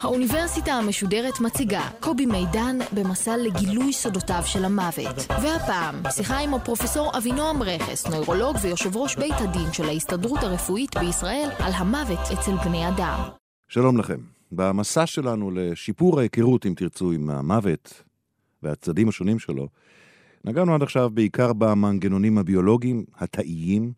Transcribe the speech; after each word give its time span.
האוניברסיטה 0.00 0.72
המשודרת 0.72 1.40
מציגה 1.40 1.88
קובי 2.00 2.26
מידן 2.26 2.78
במסע 2.94 3.36
לגילוי 3.36 3.92
סודותיו 3.92 4.42
של 4.44 4.64
המוות. 4.64 5.16
והפעם, 5.42 5.94
שיחה 6.10 6.38
עם 6.38 6.54
הפרופסור 6.54 7.18
אבינועם 7.18 7.62
רכס, 7.62 8.06
נוירולוג 8.06 8.56
ויושב 8.62 8.96
ראש 8.96 9.16
בית 9.16 9.34
הדין 9.38 9.72
של 9.72 9.84
ההסתדרות 9.84 10.42
הרפואית 10.42 10.96
בישראל 10.96 11.48
על 11.58 11.72
המוות 11.74 12.18
אצל 12.32 12.52
בני 12.64 12.88
אדם. 12.88 13.20
שלום 13.68 13.98
לכם. 13.98 14.18
במסע 14.52 15.06
שלנו 15.06 15.50
לשיפור 15.50 16.20
ההיכרות, 16.20 16.66
אם 16.66 16.74
תרצו, 16.76 17.12
עם 17.12 17.30
המוות 17.30 18.02
והצדדים 18.62 19.08
השונים 19.08 19.38
שלו, 19.38 19.68
נגענו 20.44 20.74
עד 20.74 20.82
עכשיו 20.82 21.10
בעיקר 21.10 21.52
במנגנונים 21.52 22.38
הביולוגיים, 22.38 23.04
התאיים, 23.14 23.92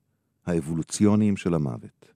האבולוציוניים 0.47 1.37
של 1.37 1.55
המוות. 1.55 2.13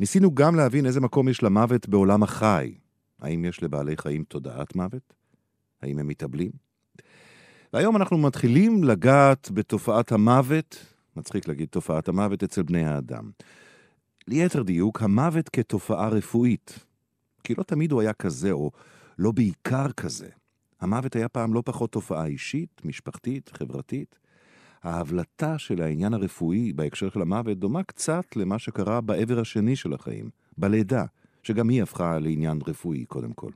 ניסינו 0.00 0.34
גם 0.34 0.54
להבין 0.54 0.86
איזה 0.86 1.00
מקום 1.00 1.28
יש 1.28 1.42
למוות 1.42 1.88
בעולם 1.88 2.22
החי. 2.22 2.74
האם 3.20 3.44
יש 3.44 3.62
לבעלי 3.62 3.96
חיים 3.96 4.24
תודעת 4.24 4.76
מוות? 4.76 5.14
האם 5.82 5.98
הם 5.98 6.08
מתאבלים? 6.08 6.50
והיום 7.72 7.96
אנחנו 7.96 8.18
מתחילים 8.18 8.84
לגעת 8.84 9.50
בתופעת 9.50 10.12
המוות, 10.12 10.86
מצחיק 11.16 11.48
להגיד 11.48 11.68
תופעת 11.68 12.08
המוות 12.08 12.42
אצל 12.42 12.62
בני 12.62 12.84
האדם. 12.84 13.30
ליתר 14.28 14.62
דיוק, 14.62 15.02
המוות 15.02 15.48
כתופעה 15.48 16.08
רפואית. 16.08 16.78
כי 17.44 17.54
לא 17.54 17.62
תמיד 17.62 17.92
הוא 17.92 18.00
היה 18.00 18.12
כזה, 18.12 18.52
או 18.52 18.70
לא 19.18 19.32
בעיקר 19.32 19.92
כזה. 19.92 20.28
המוות 20.80 21.16
היה 21.16 21.28
פעם 21.28 21.54
לא 21.54 21.62
פחות 21.64 21.92
תופעה 21.92 22.26
אישית, 22.26 22.80
משפחתית, 22.84 23.50
חברתית. 23.54 24.18
ההבלטה 24.82 25.58
של 25.58 25.82
העניין 25.82 26.14
הרפואי 26.14 26.72
בהקשר 26.72 27.10
של 27.10 27.22
המוות 27.22 27.58
דומה 27.58 27.82
קצת 27.82 28.36
למה 28.36 28.58
שקרה 28.58 29.00
בעבר 29.00 29.40
השני 29.40 29.76
של 29.76 29.92
החיים, 29.92 30.30
בלידה, 30.58 31.04
שגם 31.42 31.68
היא 31.68 31.82
הפכה 31.82 32.18
לעניין 32.18 32.58
רפואי 32.66 33.04
קודם 33.04 33.32
כל. 33.32 33.50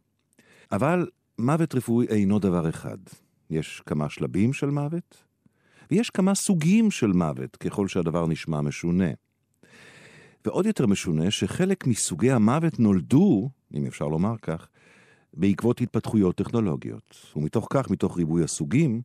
אבל 0.72 1.06
מוות 1.38 1.74
רפואי 1.74 2.06
אינו 2.06 2.38
דבר 2.38 2.68
אחד. 2.68 2.98
יש 3.50 3.82
כמה 3.86 4.08
שלבים 4.08 4.52
של 4.52 4.70
מוות, 4.70 5.24
ויש 5.90 6.10
כמה 6.10 6.34
סוגים 6.34 6.90
של 6.90 7.12
מוות, 7.12 7.56
ככל 7.56 7.88
שהדבר 7.88 8.26
נשמע 8.26 8.60
משונה. 8.60 9.10
ועוד 10.44 10.66
יותר 10.66 10.86
משונה 10.86 11.30
שחלק 11.30 11.86
מסוגי 11.86 12.30
המוות 12.30 12.80
נולדו, 12.80 13.50
אם 13.74 13.86
אפשר 13.86 14.08
לומר 14.08 14.34
כך, 14.42 14.68
בעקבות 15.34 15.80
התפתחויות 15.80 16.36
טכנולוגיות. 16.36 17.16
ומתוך 17.36 17.66
כך, 17.70 17.90
מתוך 17.90 18.16
ריבוי 18.16 18.44
הסוגים, 18.44 19.02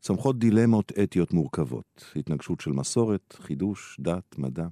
צומחות 0.00 0.38
דילמות 0.38 0.92
אתיות 1.02 1.32
מורכבות, 1.32 2.12
התנגשות 2.16 2.60
של 2.60 2.72
מסורת, 2.72 3.36
חידוש, 3.40 3.96
דת, 4.00 4.38
מדע. 4.38 4.66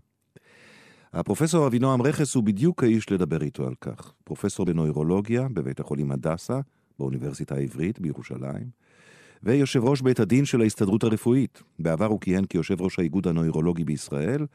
הפרופסור 1.13 1.67
אבינועם 1.67 2.03
רכס 2.03 2.35
הוא 2.35 2.45
בדיוק 2.45 2.83
האיש 2.83 3.13
לדבר 3.13 3.43
איתו 3.43 3.67
על 3.67 3.75
כך. 3.81 4.13
פרופסור 4.25 4.67
בנוירולוגיה 4.67 5.49
בבית 5.49 5.81
החולים 5.81 6.13
הדסה, 6.13 6.61
באוניברסיטה 6.99 7.55
העברית 7.55 8.01
בירושלים, 8.01 8.71
ויושב 9.43 9.85
ראש 9.85 10.01
בית 10.01 10.21
הדין 10.21 10.45
של 10.45 10.61
ההסתדרות 10.61 11.05
הרפואית. 11.05 11.63
בעבר 11.79 12.07
הוא 12.07 12.21
כיהן 12.21 12.45
כיושב 12.45 12.83
ראש 12.83 12.99
האיגוד 12.99 13.29
הנוירולוגי 13.29 13.85
בישראל, 13.85 14.47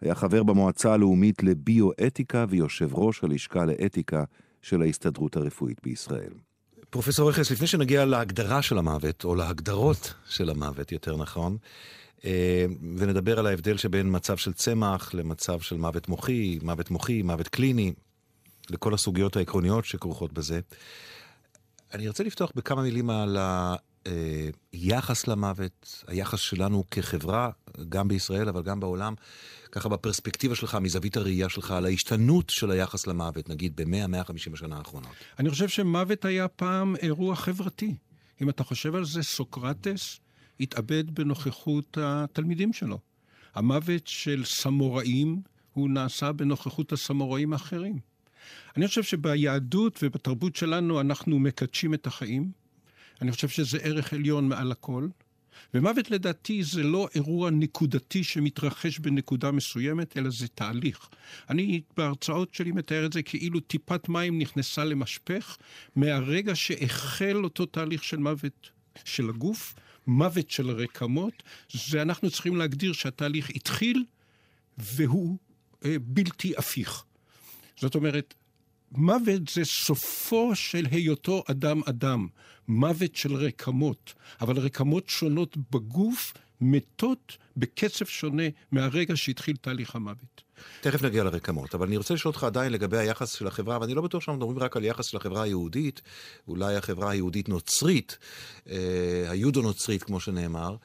היה 0.00 0.14
חבר 0.14 0.42
במועצה 0.42 0.92
הלאומית 0.92 1.42
לביואתיקה 1.42 2.44
ויושב 2.48 2.94
ראש 2.94 3.24
הלשכה 3.24 3.64
לאתיקה 3.64 4.24
של 4.68 4.82
ההסתדרות 4.82 5.36
הרפואית 5.36 5.78
בישראל. 5.82 6.32
פרופסור 6.90 7.30
רכס, 7.30 7.50
לפני 7.50 7.66
שנגיע 7.66 8.04
להגדרה 8.04 8.62
של 8.62 8.78
המוות, 8.78 9.24
או 9.24 9.34
להגדרות 9.34 10.14
של 10.28 10.50
המוות, 10.50 10.92
יותר 10.92 11.16
נכון, 11.16 11.56
אה, 12.24 12.66
ונדבר 12.96 13.38
על 13.38 13.46
ההבדל 13.46 13.76
שבין 13.76 14.16
מצב 14.16 14.36
של 14.36 14.52
צמח 14.52 15.14
למצב 15.14 15.60
של 15.60 15.76
מוות 15.76 16.08
מוחי, 16.08 16.58
מוות 16.62 16.90
מוחי, 16.90 17.22
מוות 17.22 17.48
קליני, 17.48 17.92
לכל 18.70 18.94
הסוגיות 18.94 19.36
העקרוניות 19.36 19.84
שכרוכות 19.84 20.32
בזה. 20.32 20.60
אני 21.94 22.08
רוצה 22.08 22.24
לפתוח 22.24 22.52
בכמה 22.54 22.82
מילים 22.82 23.10
על 23.10 23.36
היחס 24.72 25.28
למוות, 25.28 26.04
היחס 26.06 26.38
שלנו 26.38 26.84
כחברה, 26.90 27.50
גם 27.88 28.08
בישראל 28.08 28.48
אבל 28.48 28.62
גם 28.62 28.80
בעולם, 28.80 29.14
ככה 29.72 29.88
בפרספקטיבה 29.88 30.54
שלך, 30.54 30.74
מזווית 30.74 31.16
הראייה 31.16 31.48
שלך, 31.48 31.70
על 31.70 31.84
ההשתנות 31.84 32.50
של 32.50 32.70
היחס 32.70 33.06
למוות, 33.06 33.48
נגיד 33.48 33.80
ב-100-150 33.80 34.52
השנה 34.52 34.76
האחרונות. 34.76 35.12
אני 35.38 35.50
חושב 35.50 35.68
שמוות 35.68 36.24
היה 36.24 36.48
פעם 36.48 36.96
אירוע 36.96 37.36
חברתי. 37.36 37.94
אם 38.42 38.48
אתה 38.48 38.64
חושב 38.64 38.94
על 38.94 39.04
זה, 39.04 39.22
סוקרטס 39.22 40.20
התאבד 40.60 41.10
בנוכחות 41.14 41.98
התלמידים 42.00 42.72
שלו. 42.72 42.98
המוות 43.54 44.06
של 44.06 44.44
סמוראים 44.44 45.42
הוא 45.72 45.90
נעשה 45.90 46.32
בנוכחות 46.32 46.92
הסמוראים 46.92 47.52
האחרים. 47.52 47.98
אני 48.76 48.88
חושב 48.88 49.02
שביהדות 49.02 49.98
ובתרבות 50.02 50.56
שלנו 50.56 51.00
אנחנו 51.00 51.38
מקדשים 51.38 51.94
את 51.94 52.06
החיים. 52.06 52.50
אני 53.22 53.32
חושב 53.32 53.48
שזה 53.48 53.78
ערך 53.78 54.12
עליון 54.12 54.48
מעל 54.48 54.72
הכל. 54.72 55.08
ומוות 55.74 56.10
לדעתי 56.10 56.62
זה 56.62 56.82
לא 56.82 57.08
אירוע 57.14 57.50
נקודתי 57.50 58.24
שמתרחש 58.24 58.98
בנקודה 58.98 59.50
מסוימת, 59.50 60.16
אלא 60.16 60.30
זה 60.30 60.48
תהליך. 60.48 61.08
אני 61.50 61.80
בהרצאות 61.96 62.54
שלי 62.54 62.72
מתאר 62.72 63.06
את 63.06 63.12
זה 63.12 63.22
כאילו 63.22 63.60
טיפת 63.60 64.08
מים 64.08 64.38
נכנסה 64.38 64.84
למשפך, 64.84 65.56
מהרגע 65.96 66.54
שהחל 66.54 67.44
אותו 67.44 67.66
תהליך 67.66 68.04
של 68.04 68.16
מוות 68.16 68.70
של 69.04 69.28
הגוף, 69.28 69.74
מוות 70.06 70.50
של 70.50 70.70
רקמות, 70.70 71.42
זה 71.72 72.02
אנחנו 72.02 72.30
צריכים 72.30 72.56
להגדיר 72.56 72.92
שהתהליך 72.92 73.50
התחיל 73.50 74.04
והוא 74.78 75.38
אה, 75.84 75.96
בלתי 76.00 76.52
הפיך. 76.56 77.04
זאת 77.80 77.94
אומרת, 77.94 78.34
מוות 78.92 79.48
זה 79.52 79.64
סופו 79.64 80.54
של 80.54 80.86
היותו 80.90 81.44
אדם 81.50 81.80
אדם, 81.86 82.26
מוות 82.68 83.16
של 83.16 83.34
רקמות, 83.34 84.14
אבל 84.40 84.58
רקמות 84.58 85.08
שונות 85.08 85.56
בגוף 85.70 86.34
מתות 86.60 87.36
בקצב 87.56 88.04
שונה 88.04 88.42
מהרגע 88.72 89.16
שהתחיל 89.16 89.56
תהליך 89.56 89.94
המוות. 89.94 90.42
תכף 90.80 91.02
נגיע 91.02 91.24
לרקמות, 91.24 91.74
אבל 91.74 91.86
אני 91.86 91.96
רוצה 91.96 92.14
לשאול 92.14 92.32
אותך 92.32 92.44
עדיין 92.44 92.72
לגבי 92.72 92.98
היחס 92.98 93.32
של 93.32 93.46
החברה, 93.46 93.78
ואני 93.80 93.94
לא 93.94 94.02
בטוח 94.02 94.22
שאנחנו 94.22 94.38
מדברים 94.38 94.58
רק 94.58 94.76
על 94.76 94.84
יחס 94.84 95.06
של 95.06 95.16
החברה 95.16 95.42
היהודית, 95.42 96.02
אולי 96.48 96.76
החברה 96.76 97.10
היהודית-נוצרית, 97.10 98.18
אה, 98.70 98.76
היודו-נוצרית, 99.28 100.02
כמו 100.02 100.20
שנאמר. 100.20 100.76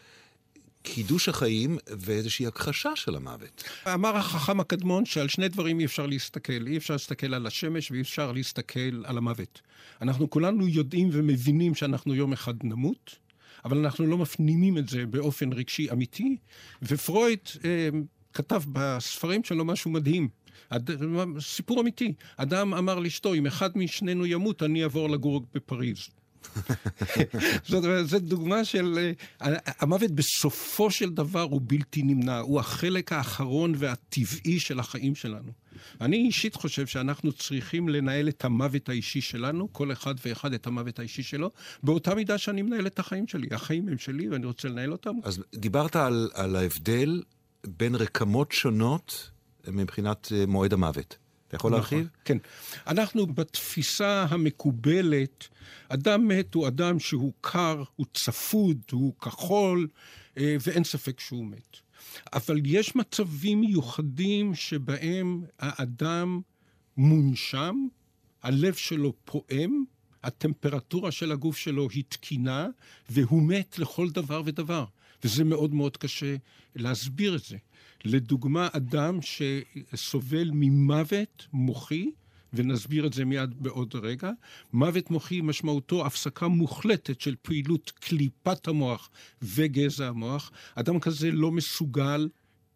קידוש 0.84 1.30
החיים 1.30 1.78
ואיזושהי 1.88 2.48
הכחשה 2.48 2.96
של 2.96 3.16
המוות. 3.16 3.64
אמר 3.94 4.18
החכם 4.18 4.60
הקדמון 4.60 5.06
שעל 5.06 5.28
שני 5.28 5.50
דברים 5.50 5.80
אי 5.80 5.86
אפשר 5.86 6.06
להסתכל. 6.06 6.68
אי 6.68 6.78
אפשר 6.78 6.94
להסתכל 6.94 7.34
על 7.34 7.48
השמש 7.48 7.92
ואי 7.92 8.02
אפשר 8.02 8.32
להסתכל 8.32 9.04
על 9.06 9.18
המוות. 9.18 9.62
אנחנו 10.02 10.30
כולנו 10.30 10.68
יודעים 10.68 11.10
ומבינים 11.12 11.76
שאנחנו 11.76 12.16
יום 12.16 12.34
אחד 12.34 12.54
נמות, 12.64 13.16
אבל 13.66 13.78
אנחנו 13.78 14.06
לא 14.06 14.18
מפנימים 14.18 14.78
את 14.78 14.90
זה 14.90 15.06
באופן 15.06 15.54
רגשי 15.54 15.92
אמיתי, 15.92 16.38
ופרויד 16.82 17.40
אה, 17.66 17.90
כתב 18.34 18.62
בספרים 18.74 19.44
שלו 19.44 19.66
משהו 19.66 19.92
מדהים. 19.92 20.30
אד... 20.70 20.90
סיפור 21.40 21.82
אמיתי. 21.82 22.14
אדם 22.38 22.74
אמר 22.74 23.00
לאשתו, 23.00 23.34
אם 23.34 23.46
אחד 23.48 23.78
משנינו 23.78 24.26
ימות, 24.26 24.64
אני 24.64 24.84
אעבור 24.84 25.10
לגור 25.10 25.46
בפריז. 25.54 26.08
זאת 27.70 27.84
אומרת, 27.84 28.08
זו 28.08 28.20
דוגמה 28.20 28.66
של... 28.66 29.12
אה, 29.42 29.58
המוות 29.80 30.12
בסופו 30.12 30.92
של 30.92 31.10
דבר 31.10 31.42
הוא 31.42 31.62
בלתי 31.64 32.04
נמנע, 32.04 32.40
הוא 32.40 32.60
החלק 32.60 33.14
האחרון 33.14 33.74
והטבעי 33.78 34.60
של 34.60 34.80
החיים 34.80 35.16
שלנו. 35.16 35.52
אני 36.02 36.18
אישית 36.18 36.56
חושב 36.56 36.88
שאנחנו 36.88 37.32
צריכים 37.32 37.90
לנהל 37.90 38.30
את 38.30 38.46
המוות 38.46 38.90
האישי 38.90 39.22
שלנו, 39.22 39.74
כל 39.74 39.92
אחד 39.92 40.16
ואחד 40.26 40.54
את 40.54 40.68
המוות 40.68 41.00
האישי 41.00 41.24
שלו, 41.24 41.52
באותה 41.84 42.16
מידה 42.16 42.38
שאני 42.38 42.62
מנהל 42.62 42.88
את 42.88 43.00
החיים 43.00 43.28
שלי. 43.28 43.48
החיים 43.52 43.90
הם 43.90 43.98
שלי 43.98 44.30
ואני 44.30 44.46
רוצה 44.46 44.68
לנהל 44.68 44.92
אותם. 44.92 45.16
אז 45.24 45.44
דיברת 45.56 45.96
על, 45.96 46.30
על 46.34 46.56
ההבדל 46.56 47.22
בין 47.68 47.96
רקמות 47.96 48.52
שונות 48.52 49.32
מבחינת 49.68 50.32
אה, 50.36 50.46
מועד 50.46 50.74
המוות. 50.74 51.18
אתה 51.56 51.60
יכול 51.60 51.72
נכון, 51.72 51.98
להרחיב? 51.98 52.10
כן. 52.26 52.38
אנחנו 52.88 53.28
בתפיסה 53.28 54.26
המקובלת, 54.30 55.48
אדם 55.90 56.28
מת 56.28 56.54
הוא 56.54 56.68
אדם 56.68 57.00
שהוא 57.00 57.34
קר, 57.42 57.84
הוא 57.96 58.06
צפוד, 58.14 58.78
הוא 58.92 59.14
כחול, 59.20 59.88
אה, 60.38 60.56
ואין 60.68 60.84
ספק 60.84 61.20
שהוא 61.20 61.46
מת. 61.46 61.78
אבל 62.34 62.58
יש 62.66 62.96
מצבים 62.96 63.62
מיוחדים 63.62 64.56
שבהם 64.56 65.44
האדם 65.60 66.42
מונשם, 66.98 67.76
הלב 68.44 68.74
שלו 68.74 69.14
פועם, 69.26 69.84
הטמפרטורה 70.24 71.12
של 71.12 71.32
הגוף 71.32 71.58
שלו 71.58 71.88
היא 71.90 72.04
תקינה, 72.10 72.68
והוא 73.10 73.44
מת 73.44 73.80
לכל 73.80 74.10
דבר 74.10 74.42
ודבר. 74.46 74.86
וזה 75.24 75.44
מאוד 75.44 75.74
מאוד 75.74 75.98
קשה 75.98 76.36
להסביר 76.76 77.36
את 77.36 77.44
זה. 77.44 77.58
לדוגמה, 78.06 78.68
אדם 78.72 79.20
שסובל 79.22 80.50
ממוות 80.54 81.48
מוחי, 81.54 82.12
ונסביר 82.54 83.08
את 83.08 83.14
זה 83.14 83.26
מיד 83.26 83.54
בעוד 83.64 83.96
רגע, 83.96 84.32
מוות 84.74 85.12
מוחי 85.12 85.42
משמעותו 85.42 86.06
הפסקה 86.06 86.48
מוחלטת 86.48 87.22
של 87.22 87.36
פעילות 87.42 87.92
קליפת 88.00 88.68
המוח 88.68 89.10
וגזע 89.42 90.08
המוח. 90.08 90.52
אדם 90.76 91.00
כזה 91.00 91.32
לא 91.32 91.52
מסוגל 91.52 92.30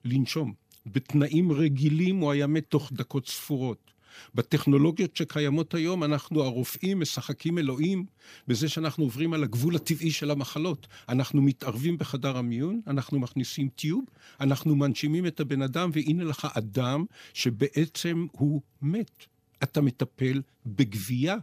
לנשום. 0.05 0.53
בתנאים 0.85 1.51
רגילים 1.51 2.17
הוא 2.17 2.31
היה 2.31 2.47
מת 2.47 2.65
תוך 2.69 2.91
דקות 2.93 3.27
ספורות. 3.27 3.91
בטכנולוגיות 4.35 5.15
שקיימות 5.15 5.73
היום, 5.73 6.03
אנחנו 6.03 6.43
הרופאים 6.43 6.99
משחקים 6.99 7.57
אלוהים 7.57 8.05
בזה 8.47 8.69
שאנחנו 8.69 9.03
עוברים 9.03 9.33
על 9.33 9.43
הגבול 9.43 9.75
הטבעי 9.75 10.11
של 10.11 10.31
המחלות. 10.31 10.87
אנחנו 11.09 11.41
מתערבים 11.41 11.97
בחדר 11.97 12.37
המיון, 12.37 12.81
אנחנו 12.87 13.19
מכניסים 13.19 13.69
טיוב, 13.75 14.03
אנחנו 14.39 14.75
מנשימים 14.75 15.25
את 15.25 15.39
הבן 15.39 15.61
אדם, 15.61 15.89
והנה 15.93 16.23
לך 16.23 16.47
אדם 16.53 17.05
שבעצם 17.33 18.27
הוא 18.31 18.61
מת. 18.81 19.25
אתה 19.63 19.81
מטפל 19.81 20.41
בגבייה. 20.65 21.35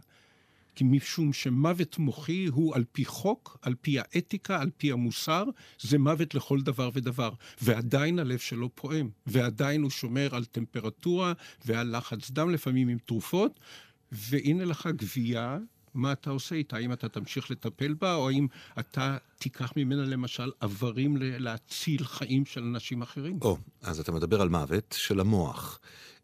כי 0.75 0.83
משום 0.83 1.33
שמוות 1.33 1.99
מוחי 1.99 2.45
הוא 2.45 2.75
על 2.75 2.83
פי 2.91 3.05
חוק, 3.05 3.57
על 3.61 3.75
פי 3.81 3.99
האתיקה, 3.99 4.61
על 4.61 4.69
פי 4.77 4.91
המוסר, 4.91 5.43
זה 5.79 5.97
מוות 5.97 6.35
לכל 6.35 6.61
דבר 6.61 6.89
ודבר. 6.93 7.31
ועדיין 7.61 8.19
הלב 8.19 8.39
שלו 8.39 8.69
פועם, 8.75 9.09
ועדיין 9.27 9.81
הוא 9.81 9.89
שומר 9.89 10.35
על 10.35 10.45
טמפרטורה 10.45 11.33
ועל 11.65 11.97
לחץ 11.97 12.31
דם, 12.31 12.49
לפעמים 12.49 12.87
עם 12.87 12.97
תרופות, 13.05 13.59
והנה 14.11 14.65
לך 14.65 14.89
גבייה 14.95 15.57
מה 15.95 16.11
אתה 16.11 16.29
עושה 16.29 16.55
איתה? 16.55 16.77
האם 16.77 16.93
אתה 16.93 17.09
תמשיך 17.09 17.51
לטפל 17.51 17.93
בה, 17.93 18.15
או 18.15 18.29
האם 18.29 18.47
אתה 18.79 19.17
תיקח 19.45 19.73
ממנה 19.75 20.03
למשל 20.03 20.51
איברים 20.63 21.17
להציל 21.19 22.03
חיים 22.03 22.45
של 22.45 22.63
אנשים 22.63 23.01
אחרים? 23.01 23.39
או, 23.41 23.57
אז 23.81 23.99
אתה 23.99 24.11
מדבר 24.11 24.41
על 24.41 24.49
מוות 24.49 24.95
של 24.97 25.19
המוח. 25.19 25.79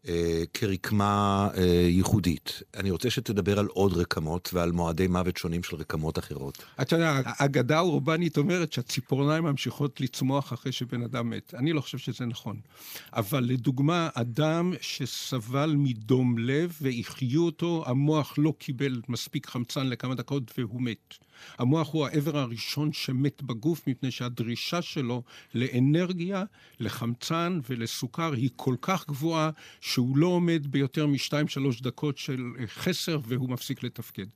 אה, 0.08 0.42
כרקמה 0.54 1.48
אה, 1.56 1.62
ייחודית. 1.88 2.62
אני 2.76 2.90
רוצה 2.90 3.10
שתדבר 3.10 3.58
על 3.58 3.66
עוד 3.66 3.92
רקמות 3.92 4.50
ועל 4.52 4.72
מועדי 4.72 5.06
מוות 5.06 5.36
שונים 5.36 5.62
של 5.62 5.76
רקמות 5.76 6.18
אחרות. 6.18 6.64
אתה 6.82 6.96
יודע, 6.96 7.20
האגדה 7.24 7.76
האורבנית 7.76 8.36
אומרת 8.38 8.72
שהציפורניים 8.72 9.44
ממשיכות 9.44 10.00
לצמוח 10.00 10.52
אחרי 10.52 10.72
שבן 10.72 11.02
אדם 11.02 11.30
מת. 11.30 11.54
אני 11.54 11.72
לא 11.72 11.80
חושב 11.80 11.98
שזה 11.98 12.26
נכון. 12.26 12.60
אבל 13.12 13.44
לדוגמה, 13.44 14.08
אדם 14.14 14.72
שסבל 14.80 15.74
מדום 15.78 16.38
לב 16.38 16.78
והחיו 16.80 17.44
אותו, 17.44 17.84
המוח 17.86 18.34
לא 18.38 18.54
קיבל 18.58 19.00
מספיק 19.08 19.46
חמצן 19.46 19.86
לכמה 19.86 20.14
דקות 20.14 20.52
והוא 20.58 20.82
מת. 20.82 21.14
המוח 21.58 21.92
הוא 21.92 22.06
העבר 22.06 22.38
הראשון 22.38 22.92
שמת 22.92 23.42
בגוף, 23.42 23.86
מפני 23.86 24.10
שהדרישה 24.10 24.82
שלו 24.82 25.22
לאנרגיה, 25.54 26.44
לחמצן 26.80 27.60
ולסוכר 27.68 28.32
היא 28.32 28.50
כל 28.56 28.76
כך 28.82 29.08
גבוהה, 29.08 29.50
שהוא 29.80 30.16
לא 30.16 30.26
עומד 30.26 30.66
ביותר 30.66 31.06
משתיים-שלוש 31.06 31.80
דקות 31.80 32.18
של 32.18 32.52
חסר 32.66 33.18
והוא 33.24 33.50
מפסיק 33.50 33.82
לתפקד. 33.82 34.26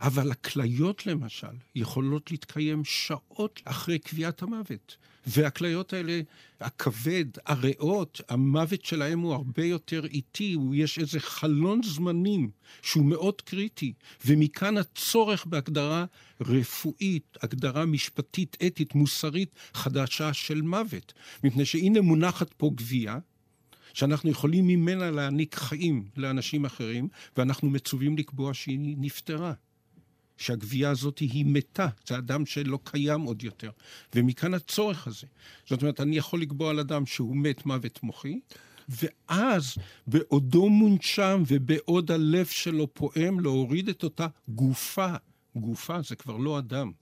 אבל 0.00 0.30
הכליות, 0.30 1.06
למשל, 1.06 1.46
יכולות 1.74 2.30
להתקיים 2.30 2.84
שעות 2.84 3.60
אחרי 3.64 3.98
קביעת 3.98 4.42
המוות. 4.42 4.96
והכליות 5.26 5.92
האלה, 5.92 6.20
הכבד, 6.60 7.24
הריאות, 7.46 8.20
המוות 8.28 8.84
שלהם 8.84 9.20
הוא 9.20 9.34
הרבה 9.34 9.64
יותר 9.64 10.06
איטי, 10.06 10.56
יש 10.72 10.98
איזה 10.98 11.20
חלון 11.20 11.82
זמנים 11.82 12.50
שהוא 12.82 13.04
מאוד 13.04 13.40
קריטי, 13.40 13.92
ומכאן 14.26 14.76
הצורך 14.76 15.46
בהגדרה 15.46 16.04
רפואית, 16.40 17.36
הגדרה 17.42 17.86
משפטית, 17.86 18.56
אתית, 18.66 18.94
מוסרית, 18.94 19.50
חדשה 19.74 20.32
של 20.32 20.62
מוות. 20.62 21.12
מפני 21.44 21.64
שהנה 21.64 22.00
מונחת 22.00 22.54
פה 22.56 22.70
גבייה, 22.74 23.18
שאנחנו 23.92 24.30
יכולים 24.30 24.66
ממנה 24.66 25.10
להעניק 25.10 25.54
חיים 25.54 26.04
לאנשים 26.16 26.64
אחרים, 26.64 27.08
ואנחנו 27.36 27.70
מצווים 27.70 28.18
לקבוע 28.18 28.54
שהיא 28.54 28.96
נפטרה. 28.98 29.52
שהגבייה 30.36 30.90
הזאת 30.90 31.18
היא 31.18 31.44
מתה, 31.46 31.88
זה 32.06 32.18
אדם 32.18 32.46
שלא 32.46 32.78
קיים 32.84 33.20
עוד 33.20 33.42
יותר. 33.42 33.70
ומכאן 34.14 34.54
הצורך 34.54 35.06
הזה. 35.06 35.26
זאת 35.66 35.82
אומרת, 35.82 36.00
אני 36.00 36.16
יכול 36.16 36.40
לקבוע 36.40 36.70
על 36.70 36.80
אדם 36.80 37.06
שהוא 37.06 37.36
מת 37.36 37.66
מוות 37.66 38.02
מוחי, 38.02 38.40
ואז 38.88 39.74
בעודו 40.06 40.68
מונשם 40.68 41.42
ובעוד 41.46 42.10
הלב 42.10 42.46
שלו 42.46 42.94
פועם, 42.94 43.40
להוריד 43.40 43.88
את 43.88 44.04
אותה 44.04 44.26
גופה, 44.48 45.14
גופה 45.56 46.02
זה 46.02 46.16
כבר 46.16 46.36
לא 46.36 46.58
אדם, 46.58 46.92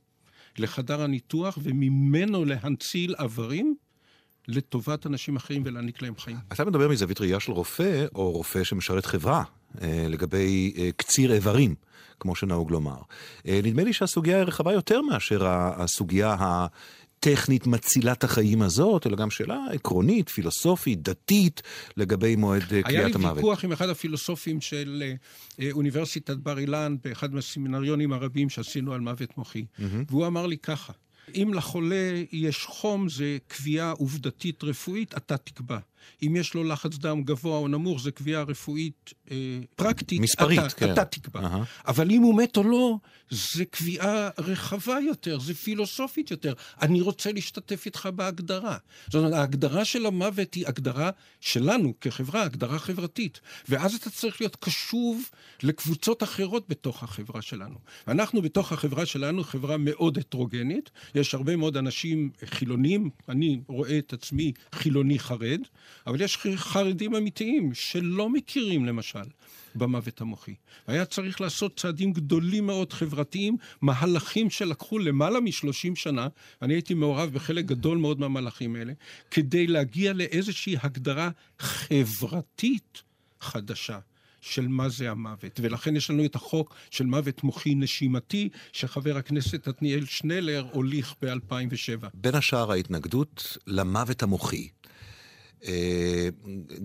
לחדר 0.59 1.03
הניתוח, 1.03 1.59
וממנו 1.63 2.45
להנציל 2.45 3.15
איברים 3.21 3.75
לטובת 4.49 5.07
אנשים 5.07 5.37
אחרים 5.37 5.63
ולהעניק 5.65 6.03
להם 6.03 6.15
חיים. 6.19 6.37
אתה 6.53 6.65
מדבר 6.65 6.89
מזווית 6.89 7.21
ראייה 7.21 7.41
של 7.41 7.53
רופא, 7.53 8.07
או 8.15 8.31
רופא 8.31 8.65
שמשרת 8.65 9.07
חברה, 9.07 9.43
אה, 9.83 10.07
לגבי 10.09 10.75
אה, 10.79 10.91
קציר 10.97 11.33
איברים. 11.33 11.75
כמו 12.21 12.35
שנהוג 12.35 12.71
לומר. 12.71 12.97
אה, 13.49 13.61
נדמה 13.63 13.85
לי 13.85 13.93
שהסוגיה 13.93 14.37
היא 14.37 14.45
רחבה 14.45 14.73
יותר 14.73 15.03
מאשר 15.03 15.47
הסוגיה 15.47 16.67
הטכנית 17.27 17.67
מצילת 17.67 18.25
החיים 18.25 18.63
הזאת, 18.63 19.07
אלא 19.07 19.17
גם 19.17 19.31
שאלה 19.31 19.59
עקרונית, 19.73 20.29
פילוסופית, 20.29 21.03
דתית, 21.03 21.63
לגבי 21.97 22.37
מועד 22.37 22.63
אה, 22.73 22.83
קביעת 22.83 23.15
המוות. 23.15 23.21
היה 23.21 23.33
לי 23.33 23.37
ויכוח 23.37 23.65
עם 23.65 23.73
אחד 23.73 23.89
הפילוסופים 23.89 24.61
של 24.61 25.03
אה, 25.61 25.69
אוניברסיטת 25.73 26.37
בר 26.37 26.59
אילן, 26.59 26.97
באחד 27.05 27.35
מהסמינריונים 27.35 28.13
הרבים 28.13 28.49
שעשינו 28.51 28.93
על 28.93 29.01
מוות 29.01 29.39
מוחי, 29.39 29.65
mm-hmm. 29.65 29.83
והוא 30.09 30.27
אמר 30.27 30.47
לי 30.47 30.59
ככה, 30.59 30.93
אם 31.35 31.55
לחולה 31.55 32.23
יש 32.33 32.65
חום, 32.65 33.09
זה 33.09 33.39
קביעה 33.47 33.91
עובדתית 33.91 34.65
רפואית, 34.65 35.15
אתה 35.17 35.37
תקבע. 35.37 35.79
אם 36.23 36.37
יש 36.37 36.55
לו 36.55 36.65
לחץ 36.65 36.97
דם 36.97 37.23
גבוה 37.23 37.59
או 37.59 37.69
נמוך, 37.69 38.01
זו 38.01 38.11
קביעה 38.15 38.43
רפואית 38.43 39.15
אה, 39.31 39.37
פרקטית. 39.77 40.21
מספרית, 40.21 40.59
אתה, 40.59 40.69
כן. 40.69 40.93
אתה 40.93 41.05
תקבע. 41.05 41.41
Uh-huh. 41.41 41.87
אבל 41.87 42.11
אם 42.11 42.23
הוא 42.23 42.43
מת 42.43 42.57
או 42.57 42.63
לא, 42.63 42.97
זו 43.31 43.65
קביעה 43.71 44.31
רחבה 44.39 44.99
יותר, 45.07 45.39
זו 45.39 45.55
פילוסופית 45.55 46.31
יותר. 46.31 46.53
אני 46.83 47.01
רוצה 47.01 47.33
להשתתף 47.33 47.87
איתך 47.87 48.09
בהגדרה. 48.15 48.77
זאת 49.07 49.15
אומרת, 49.15 49.33
ההגדרה 49.33 49.85
של 49.85 50.07
המוות 50.07 50.55
היא 50.55 50.67
הגדרה 50.67 51.11
שלנו 51.41 51.95
כחברה, 52.01 52.43
הגדרה 52.43 52.79
חברתית. 52.79 53.41
ואז 53.69 53.95
אתה 53.95 54.11
צריך 54.11 54.41
להיות 54.41 54.57
קשוב 54.57 55.23
לקבוצות 55.63 56.23
אחרות 56.23 56.69
בתוך 56.69 57.03
החברה 57.03 57.43
שלנו. 57.43 57.77
אנחנו 58.09 58.43
בתוך 58.43 58.73
החברה 58.73 59.07
שלנו 59.07 59.45
חברה 59.45 59.77
מאוד 59.77 60.19
הטרוגנית. 60.19 60.91
יש 61.15 61.35
הרבה 61.35 61.57
מאוד 61.57 61.77
אנשים 61.77 62.31
חילונים, 62.45 63.11
אני 63.29 63.61
רואה 63.69 63.99
את 63.99 64.13
עצמי 64.13 64.53
חילוני 64.75 65.19
חרד. 65.19 65.61
אבל 66.07 66.21
יש 66.21 66.39
חרדים 66.57 67.15
אמיתיים 67.15 67.75
שלא 67.75 68.31
מכירים, 68.31 68.85
למשל, 68.85 69.25
במוות 69.75 70.21
המוחי. 70.21 70.55
היה 70.87 71.05
צריך 71.05 71.41
לעשות 71.41 71.77
צעדים 71.77 72.13
גדולים 72.13 72.67
מאוד 72.67 72.93
חברתיים, 72.93 73.57
מהלכים 73.81 74.51
שלקחו 74.51 74.99
למעלה 74.99 75.41
משלושים 75.41 75.97
שנה, 75.97 76.29
אני 76.63 76.75
הייתי 76.75 76.95
מעורב 76.95 77.31
בחלק 77.33 77.65
גדול 77.65 77.99
מאוד 77.99 78.21
מהמהלכים 78.21 78.77
האלה, 78.77 78.93
כדי 79.31 79.67
להגיע 79.67 80.13
לאיזושהי 80.13 80.77
הגדרה 80.83 81.31
חברתית 81.59 83.03
חדשה. 83.41 83.99
של 84.45 84.69
מה 84.69 84.89
זה 84.89 85.11
המוות. 85.11 85.61
ולכן 85.63 85.97
יש 85.97 86.11
לנו 86.11 86.25
את 86.25 86.35
החוק 86.35 86.75
של 86.91 87.07
מוות 87.07 87.45
מוחי 87.45 87.75
נשימתי, 87.75 88.49
שחבר 88.73 89.17
הכנסת 89.17 89.69
עתניאל 89.69 90.05
שנלר 90.05 90.67
הוליך 90.73 91.15
ב-2007. 91.23 92.07
בין 92.15 92.35
השאר 92.35 92.73
ההתנגדות 92.73 93.57
למוות 93.67 94.23
המוחי 94.23 94.69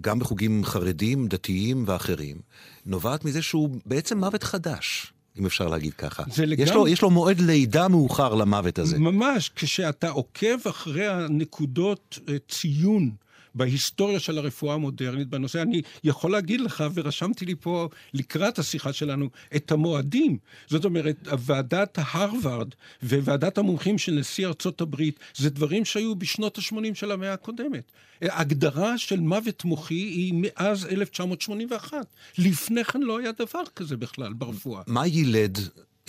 גם 0.01 0.19
בחוגים 0.19 0.65
חרדים, 0.65 1.27
דתיים 1.27 1.83
ואחרים, 1.87 2.37
נובעת 2.85 3.25
מזה 3.25 3.41
שהוא 3.41 3.69
בעצם 3.85 4.17
מוות 4.17 4.43
חדש. 4.43 5.13
אם 5.39 5.45
אפשר 5.45 5.67
להגיד 5.67 5.93
ככה. 5.93 6.23
זה 6.31 6.45
לגמרי... 6.45 6.69
יש 6.69 6.75
לו, 6.75 6.87
יש 6.87 7.01
לו 7.01 7.09
מועד 7.09 7.39
לידה 7.39 7.87
מאוחר 7.87 8.35
למוות 8.35 8.79
הזה. 8.79 8.99
ממש, 8.99 9.51
כשאתה 9.55 10.09
עוקב 10.09 10.67
אחרי 10.69 11.07
הנקודות 11.07 12.19
אה, 12.29 12.35
ציון 12.49 13.11
בהיסטוריה 13.59 14.19
של 14.19 14.37
הרפואה 14.37 14.73
המודרנית 14.73 15.27
בנושא. 15.27 15.61
אני 15.61 15.81
יכול 16.03 16.31
להגיד 16.31 16.61
לך, 16.61 16.83
ורשמתי 16.93 17.45
לי 17.45 17.55
פה 17.55 17.89
לקראת 18.13 18.59
השיחה 18.59 18.93
שלנו, 18.93 19.29
את 19.55 19.71
המועדים. 19.71 20.37
זאת 20.67 20.85
אומרת, 20.85 21.27
ועדת 21.39 21.99
הרווארד 22.01 22.69
וועדת 23.03 23.57
המומחים 23.57 23.97
של 23.97 24.11
נשיא 24.11 24.47
ארצות 24.47 24.81
הברית, 24.81 25.19
זה 25.35 25.49
דברים 25.49 25.85
שהיו 25.85 26.15
בשנות 26.15 26.57
ה-80 26.57 26.93
של 26.93 27.11
המאה 27.11 27.33
הקודמת. 27.33 27.91
הגדרה 28.21 28.97
של 28.97 29.19
מוות 29.19 29.65
מוחי 29.65 29.93
היא 29.93 30.33
מאז 30.35 30.85
1981. 30.85 31.97
לפני 32.37 32.83
כן 32.83 33.01
לא 33.01 33.19
היה 33.19 33.31
דבר 33.31 33.63
כזה 33.75 33.97
בכלל 33.97 34.33
ברפואה. 34.33 34.81
מה 34.87 35.07
יילד 35.07 35.59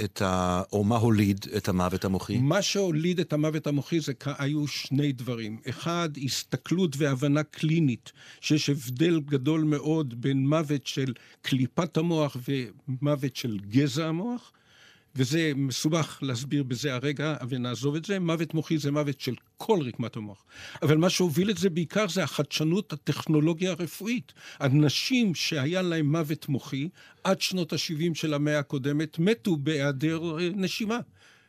את 0.04 0.22
ה... 0.22 0.62
או 0.72 0.84
מה 0.84 0.96
הוליד 0.96 1.46
את 1.56 1.68
המוות 1.68 2.04
המוחי? 2.04 2.38
מה 2.38 2.62
שהוליד 2.62 3.20
את 3.20 3.32
המוות 3.32 3.66
המוחי 3.66 4.00
זה 4.00 4.12
היו 4.38 4.66
שני 4.66 5.12
דברים. 5.12 5.58
אחד, 5.68 6.08
הסתכלות 6.24 6.96
והבנה 6.98 7.42
קלינית, 7.42 8.12
שיש 8.40 8.70
הבדל 8.70 9.20
גדול 9.20 9.64
מאוד 9.64 10.20
בין 10.20 10.48
מוות 10.48 10.86
של 10.86 11.14
קליפת 11.42 11.96
המוח 11.96 12.36
ומוות 12.88 13.36
של 13.36 13.58
גזע 13.68 14.06
המוח. 14.06 14.52
וזה 15.16 15.52
מסובך 15.56 16.18
להסביר 16.22 16.62
בזה 16.62 16.94
הרגע, 16.94 17.36
ונעזוב 17.48 17.94
את 17.94 18.04
זה. 18.04 18.18
מוות 18.18 18.54
מוחי 18.54 18.78
זה 18.78 18.90
מוות 18.90 19.20
של 19.20 19.34
כל 19.56 19.78
רקמת 19.82 20.16
המוח. 20.16 20.44
אבל 20.82 20.96
מה 20.96 21.10
שהוביל 21.10 21.50
את 21.50 21.58
זה 21.58 21.70
בעיקר 21.70 22.08
זה 22.08 22.22
החדשנות 22.22 22.92
הטכנולוגיה 22.92 23.70
הרפואית. 23.70 24.32
אנשים 24.60 25.34
שהיה 25.34 25.82
להם 25.82 26.12
מוות 26.12 26.48
מוחי, 26.48 26.88
עד 27.24 27.40
שנות 27.40 27.72
ה-70 27.72 28.14
של 28.14 28.34
המאה 28.34 28.58
הקודמת, 28.58 29.18
מתו 29.18 29.56
בהיעדר 29.56 30.38
אה, 30.38 30.48
נשימה. 30.54 30.98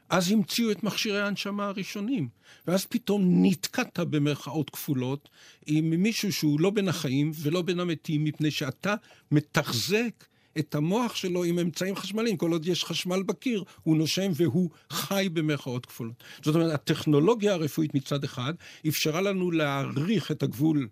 אז 0.09 0.31
המציאו 0.31 0.71
את 0.71 0.83
מכשירי 0.83 1.21
ההנשמה 1.21 1.65
הראשונים. 1.65 2.27
ואז 2.67 2.85
פתאום 2.85 3.45
נתקעת 3.45 3.99
במרכאות 3.99 4.69
כפולות 4.69 5.29
עם 5.65 5.89
מישהו 5.89 6.33
שהוא 6.33 6.59
לא 6.59 6.69
בין 6.69 6.87
החיים 6.87 7.31
ולא 7.35 7.61
בין 7.61 7.79
המתים, 7.79 8.23
מפני 8.23 8.51
שאתה 8.51 8.95
מתחזק 9.31 10.25
את 10.59 10.75
המוח 10.75 11.15
שלו 11.15 11.43
עם 11.43 11.59
אמצעים 11.59 11.95
חשמליים. 11.95 12.37
כל 12.37 12.51
עוד 12.51 12.67
יש 12.67 12.83
חשמל 12.83 13.23
בקיר, 13.23 13.63
הוא 13.83 13.97
נושם 13.97 14.31
והוא 14.35 14.69
חי 14.89 15.29
במרכאות 15.33 15.85
כפולות. 15.85 16.23
זאת 16.43 16.55
אומרת, 16.55 16.73
הטכנולוגיה 16.73 17.53
הרפואית 17.53 17.95
מצד 17.95 18.23
אחד 18.23 18.53
אפשרה 18.87 19.21
לנו 19.21 19.51
להעריך 19.51 20.31
את 20.31 20.43
הגבול 20.43 20.87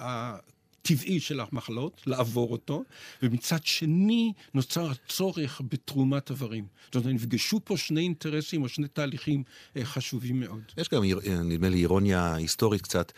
הטבעי 0.00 1.20
של 1.20 1.40
המחלות, 1.40 2.02
לעבור 2.06 2.52
אותו, 2.52 2.84
ומצד 3.22 3.64
שני 3.64 4.32
נוצר 4.54 4.90
הצורך 4.90 5.60
בתרומת 5.70 6.30
איברים. 6.30 6.66
זאת 6.84 6.94
אומרת, 6.94 7.14
נפגשו 7.14 7.60
פה 7.64 7.76
שני 7.76 8.00
אינטרסים 8.00 8.62
או 8.62 8.68
שני 8.68 8.88
תהליכים 8.88 9.42
אה, 9.76 9.84
חשובים 9.84 10.40
מאוד. 10.40 10.62
יש 10.76 10.88
גם, 10.88 11.02
נדמה 11.44 11.68
לי, 11.68 11.78
אירוניה 11.78 12.34
היסטורית 12.34 12.82
קצת, 12.82 13.12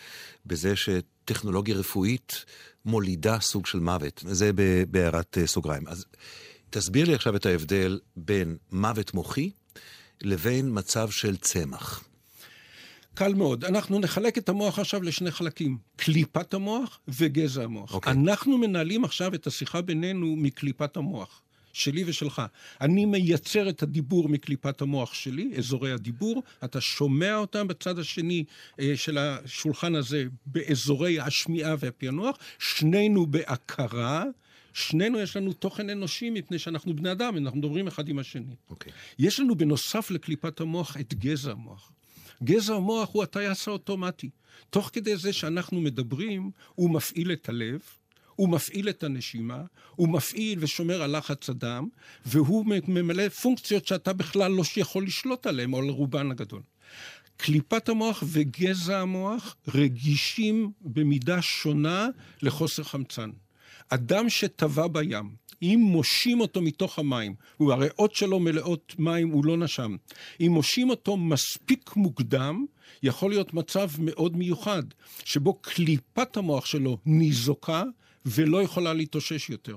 בזה 0.46 0.76
שטכנולוגיה 1.28 1.76
רפואית 1.76 2.44
מולידה 2.84 3.40
סוג 3.40 3.66
של 3.66 3.78
מוות. 3.78 4.24
זה 4.26 4.50
בהערת 4.90 5.38
אה, 5.38 5.46
סוגריים. 5.46 5.88
אז 5.88 6.04
תסביר 6.70 7.06
לי 7.06 7.14
עכשיו 7.14 7.36
את 7.36 7.46
ההבדל 7.46 8.00
בין 8.16 8.56
מוות 8.72 9.14
מוחי 9.14 9.50
לבין 10.22 10.68
מצב 10.72 11.10
של 11.10 11.36
צמח. 11.36 12.04
קל 13.14 13.34
מאוד. 13.34 13.64
אנחנו 13.64 13.98
נחלק 13.98 14.38
את 14.38 14.48
המוח 14.48 14.78
עכשיו 14.78 15.02
לשני 15.02 15.30
חלקים, 15.30 15.78
קליפת 15.96 16.54
המוח 16.54 17.00
וגזע 17.08 17.62
המוח. 17.62 17.90
Okay. 17.90 17.94
אוקיי. 17.94 18.12
אנחנו 18.12 18.58
מנהלים 18.58 19.04
עכשיו 19.04 19.34
את 19.34 19.46
השיחה 19.46 19.82
בינינו 19.82 20.36
מקליפת 20.36 20.96
המוח. 20.96 21.42
שלי 21.78 22.04
ושלך. 22.06 22.42
אני 22.80 23.04
מייצר 23.04 23.68
את 23.68 23.82
הדיבור 23.82 24.28
מקליפת 24.28 24.80
המוח 24.80 25.14
שלי, 25.14 25.50
אזורי 25.58 25.92
הדיבור, 25.92 26.42
אתה 26.64 26.80
שומע 26.80 27.36
אותם 27.36 27.68
בצד 27.68 27.98
השני 27.98 28.44
אה, 28.80 28.92
של 28.96 29.18
השולחן 29.18 29.94
הזה 29.94 30.24
באזורי 30.46 31.20
השמיעה 31.20 31.74
והפענוח, 31.78 32.38
שנינו 32.58 33.26
בהכרה. 33.26 34.24
שנינו 34.72 35.20
יש 35.20 35.36
לנו 35.36 35.52
תוכן 35.52 35.90
אנושי 35.90 36.30
מפני 36.30 36.58
שאנחנו 36.58 36.96
בני 36.96 37.12
אדם, 37.12 37.36
אנחנו 37.36 37.58
מדברים 37.58 37.86
אחד 37.86 38.08
עם 38.08 38.18
השני. 38.18 38.52
Okay. 38.52 38.70
אוקיי. 38.70 38.92
יש 39.18 39.40
לנו 39.40 39.54
בנוסף 39.54 40.10
לקליפת 40.10 40.60
המוח 40.60 40.96
את 41.00 41.14
גזע 41.14 41.52
המוח. 41.52 41.92
גזע 42.42 42.74
המוח 42.74 43.08
הוא 43.12 43.22
הטייס 43.22 43.68
האוטומטי. 43.68 44.30
תוך 44.70 44.90
כדי 44.92 45.16
זה 45.16 45.32
שאנחנו 45.32 45.80
מדברים, 45.80 46.50
הוא 46.74 46.90
מפעיל 46.90 47.32
את 47.32 47.48
הלב, 47.48 47.80
הוא 48.38 48.48
מפעיל 48.48 48.88
את 48.88 49.02
הנשימה, 49.02 49.62
הוא 49.96 50.08
מפעיל 50.08 50.58
ושומר 50.62 51.02
על 51.02 51.16
לחץ 51.18 51.50
הדם, 51.50 51.88
והוא 52.26 52.64
ממלא 52.88 53.28
פונקציות 53.28 53.86
שאתה 53.86 54.12
בכלל 54.12 54.52
לא 54.52 54.62
יכול 54.76 55.04
לשלוט 55.06 55.46
עליהן, 55.46 55.72
או 55.72 55.78
על 55.78 55.88
רובן 55.88 56.30
הגדול. 56.30 56.62
קליפת 57.36 57.88
המוח 57.88 58.22
וגזע 58.26 59.00
המוח 59.00 59.56
רגישים 59.74 60.72
במידה 60.80 61.42
שונה 61.42 62.08
לחוסר 62.42 62.82
חמצן. 62.82 63.30
אדם 63.88 64.28
שטבע 64.28 64.86
בים, 64.86 65.34
אם 65.62 65.80
מושים 65.82 66.40
אותו 66.40 66.62
מתוך 66.62 66.98
המים, 66.98 67.34
הריאות 67.60 68.14
שלו 68.14 68.40
מלאות 68.40 68.94
מים, 68.98 69.28
הוא 69.28 69.44
לא 69.44 69.56
נשם. 69.56 69.96
אם 70.40 70.50
מושים 70.52 70.90
אותו 70.90 71.16
מספיק 71.16 71.96
מוקדם, 71.96 72.66
יכול 73.02 73.30
להיות 73.30 73.54
מצב 73.54 73.90
מאוד 73.98 74.36
מיוחד, 74.36 74.82
שבו 75.24 75.54
קליפת 75.54 76.36
המוח 76.36 76.66
שלו 76.66 76.98
ניזוקה 77.06 77.84
ולא 78.30 78.62
יכולה 78.62 78.92
להתאושש 78.92 79.50
יותר. 79.50 79.76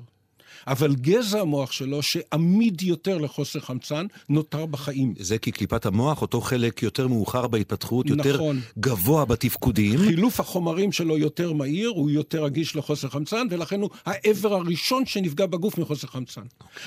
אבל 0.67 0.95
גזע 0.95 1.41
המוח 1.41 1.71
שלו, 1.71 2.01
שעמיד 2.01 2.81
יותר 2.81 3.17
לחוסר 3.17 3.59
חמצן, 3.59 4.05
נותר 4.29 4.65
בחיים. 4.65 5.13
זה 5.19 5.37
כי 5.37 5.51
קליפת 5.51 5.85
המוח, 5.85 6.21
אותו 6.21 6.41
חלק 6.41 6.83
יותר 6.83 7.07
מאוחר 7.07 7.47
בהתפתחות, 7.47 8.05
יותר 8.09 8.33
נכון. 8.33 8.59
גבוה 8.79 9.25
בתפקודים. 9.25 9.99
חילוף 9.99 10.39
החומרים 10.39 10.91
שלו 10.91 11.17
יותר 11.17 11.53
מהיר, 11.53 11.89
הוא 11.89 12.09
יותר 12.09 12.43
רגיש 12.43 12.75
לחוסר 12.75 13.09
חמצן, 13.09 13.47
ולכן 13.49 13.81
הוא 13.81 13.89
העבר 14.05 14.53
הראשון 14.53 15.05
שנפגע 15.05 15.45
בגוף 15.45 15.77
מחוסר 15.77 16.07
חמצן. 16.07 16.43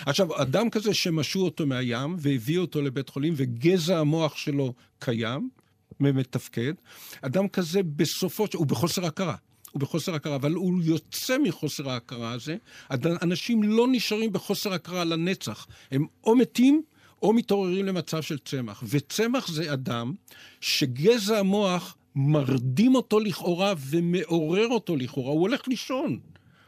עכשיו, 0.07 0.43
אדם 0.43 0.71
כזה 0.71 0.95
שמשו 0.95 1.41
אותו 1.41 1.67
מהים 1.67 2.17
והביאו 2.19 2.63
אותו 2.63 2.83
לבית 2.83 3.09
חולים, 3.09 3.35
וגזע 3.37 3.99
המוח 3.99 4.37
שלו 4.37 4.75
קיים, 4.99 5.49
מתפקד, 6.01 6.73
אדם 7.23 7.49
כזה 7.49 7.81
בסופו 7.83 8.47
של... 8.47 8.59
הוא 8.59 8.67
בחוסר 8.67 9.07
הכרה. 9.07 9.35
הוא 9.75 9.81
בחוסר 9.81 10.15
הכרה, 10.15 10.37
אבל 10.37 10.53
הוא 10.53 10.83
יוצא 10.83 11.39
מחוסר 11.39 11.91
ההכרה 11.91 12.33
הזה, 12.33 12.57
אנשים 13.23 13.63
לא 13.63 13.87
נשארים 13.93 14.33
בחוסר 14.33 14.73
הכרה 14.73 15.05
לנצח. 15.05 15.67
הם 15.91 16.07
או 16.25 16.37
מתים 16.37 16.83
או 17.23 17.33
מתעוררים 17.33 17.87
למצב 17.87 18.23
של 18.23 18.39
צמח. 18.39 18.83
וצמח 18.89 19.49
זה 19.49 19.73
אדם 19.73 20.13
שגזע 20.61 21.39
המוח 21.39 21.97
מרדים 22.17 22.95
אותו 22.95 23.21
לכאורה 23.21 23.75
ומעורר 23.79 24.69
אותו 24.69 24.97
לכאורה, 24.97 25.33
הוא 25.33 25.41
הולך 25.41 25.69
לישון. 25.69 26.19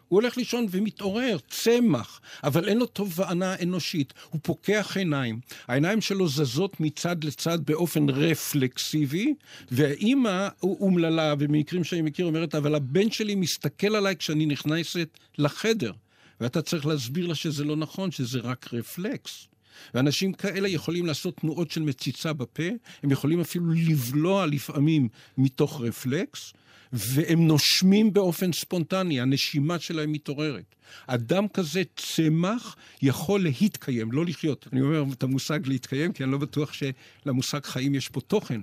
הוא 0.08 0.20
הולך 0.20 0.36
לישון 0.36 0.66
ומתעורר, 0.70 1.36
צמח, 1.48 2.20
אבל 2.44 2.68
אין 2.68 2.78
לו 2.78 2.86
תובענה 2.86 3.54
אנושית. 3.62 4.14
הוא 4.30 4.40
פוקח 4.42 4.96
עיניים. 4.96 5.40
העיניים 5.68 6.00
שלו 6.00 6.28
זזות 6.28 6.80
מצד 6.80 7.24
לצד 7.24 7.58
באופן 7.66 8.08
רפלקסיבי, 8.08 9.34
והאימא 9.70 10.48
אומללה, 10.62 11.34
במקרים 11.34 11.84
שאני 11.84 12.02
מכיר, 12.02 12.26
אומרת, 12.26 12.54
אבל 12.54 12.74
הבן 12.74 13.10
שלי 13.10 13.34
מסתכל 13.34 13.96
עליי 13.96 14.16
כשאני 14.16 14.46
נכנסת 14.46 15.08
לחדר. 15.38 15.92
ואתה 16.40 16.62
צריך 16.62 16.86
להסביר 16.86 17.26
לה 17.26 17.34
שזה 17.34 17.64
לא 17.64 17.76
נכון, 17.76 18.10
שזה 18.10 18.38
רק 18.38 18.74
רפלקס. 18.74 19.48
ואנשים 19.94 20.32
כאלה 20.32 20.68
יכולים 20.68 21.06
לעשות 21.06 21.36
תנועות 21.36 21.70
של 21.70 21.82
מציצה 21.82 22.32
בפה, 22.32 22.62
הם 23.02 23.10
יכולים 23.10 23.40
אפילו 23.40 23.70
לבלוע 23.70 24.46
לפעמים 24.46 25.08
מתוך 25.38 25.80
רפלקס, 25.80 26.52
והם 26.92 27.46
נושמים 27.46 28.12
באופן 28.12 28.52
ספונטני, 28.52 29.20
הנשימה 29.20 29.78
שלהם 29.78 30.12
מתעוררת. 30.12 30.74
אדם 31.06 31.48
כזה 31.48 31.82
צמח 31.96 32.76
יכול 33.02 33.42
להתקיים, 33.42 34.12
לא 34.12 34.24
לחיות. 34.24 34.66
אני 34.72 34.80
אומר 34.80 35.04
את 35.12 35.22
המושג 35.22 35.66
להתקיים, 35.66 36.12
כי 36.12 36.24
אני 36.24 36.32
לא 36.32 36.38
בטוח 36.38 36.72
שלמושג 36.72 37.64
חיים 37.64 37.94
יש 37.94 38.08
פה 38.08 38.20
תוכן. 38.20 38.60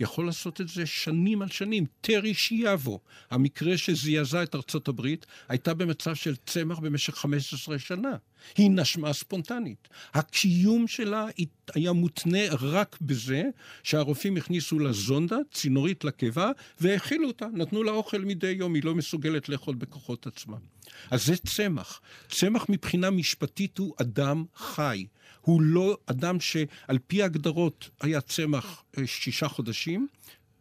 יכול 0.00 0.26
לעשות 0.26 0.60
את 0.60 0.68
זה 0.68 0.86
שנים 0.86 1.42
על 1.42 1.48
שנים. 1.48 1.84
טרי 2.00 2.34
שיאבו, 2.34 3.00
המקרה 3.30 3.78
שזעזע 3.78 4.42
את 4.42 4.54
ארצות 4.54 4.88
הברית, 4.88 5.26
הייתה 5.48 5.74
במצב 5.74 6.14
של 6.14 6.36
צמח 6.46 6.78
במשך 6.78 7.14
15 7.14 7.78
שנה. 7.78 8.16
היא 8.56 8.70
נשמה 8.70 9.12
ספונטנית. 9.12 9.88
הקיום 10.14 10.88
שלה 10.88 11.26
היה 11.74 11.92
מותנה 11.92 12.38
רק 12.60 12.98
בזה 13.00 13.42
שהרופאים 13.82 14.36
הכניסו 14.36 14.78
לה 14.78 14.92
זונדה, 14.92 15.36
צינורית 15.52 16.04
לקיבה, 16.04 16.50
והאכילו 16.80 17.28
אותה. 17.28 17.46
נתנו 17.52 17.82
לה 17.82 17.92
אוכל 17.92 18.18
מדי 18.18 18.50
יום, 18.50 18.74
היא 18.74 18.84
לא 18.84 18.94
מסוגלת 18.94 19.48
לאכול 19.48 19.74
בכוחות 19.74 20.26
עצמה. 20.26 20.56
אז 21.10 21.26
זה 21.26 21.36
צמח. 21.36 22.00
צמח 22.28 22.66
מבחינה 22.68 23.10
משפטית 23.10 23.78
הוא 23.78 23.94
אדם 24.00 24.44
חי. 24.56 25.06
הוא 25.40 25.62
לא 25.62 25.98
אדם 26.06 26.40
שעל 26.40 26.98
פי 27.06 27.22
ההגדרות 27.22 27.90
היה 28.00 28.20
צמח 28.20 28.82
אה, 28.98 29.06
שישה 29.06 29.48
חודשים. 29.48 30.08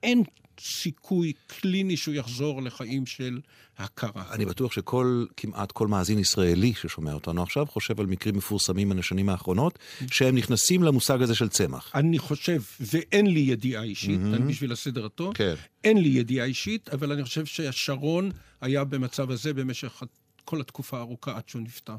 אין 0.04 0.24
סיכוי 0.60 1.34
קליני 1.48 1.98
שהוא 1.98 2.16
יחזור 2.16 2.62
לחיים 2.62 3.06
של 3.06 3.40
הכרה. 3.78 4.24
אני 4.32 4.46
בטוח 4.46 4.72
שכל, 4.72 5.26
כמעט 5.38 5.72
כל 5.72 5.88
מאזין 5.88 6.20
ישראלי 6.20 6.74
ששומע 6.82 7.14
אותנו 7.14 7.44
עכשיו, 7.44 7.66
חושב 7.66 8.00
על 8.00 8.06
מקרים 8.06 8.38
מפורסמים 8.38 8.90
מן 8.90 9.00
השנים 9.00 9.30
האחרונות, 9.30 9.80
שהם 10.12 10.36
נכנסים 10.36 10.84
למושג 10.84 11.22
הזה 11.22 11.36
של 11.36 11.50
צמח. 11.50 11.92
אני 11.96 12.20
חושב, 12.20 12.62
ואין 12.80 13.28
לי 13.28 13.40
ידיעה 13.40 13.84
אישית, 13.84 14.20
mm-hmm. 14.20 14.42
בשביל 14.42 14.72
הסדר 14.72 15.06
הטוב, 15.06 15.34
כן. 15.34 15.56
אין 15.84 15.98
לי 15.98 16.10
ידיעה 16.10 16.46
אישית, 16.46 16.90
אבל 16.90 17.12
אני 17.12 17.24
חושב 17.24 17.46
שהשרון 17.46 18.32
היה 18.62 18.84
במצב 18.84 19.32
הזה 19.32 19.54
במשך 19.54 20.04
כל 20.46 20.62
התקופה 20.62 20.98
הארוכה 20.98 21.38
עד 21.38 21.44
שהוא 21.48 21.62
נפטר. 21.62 21.96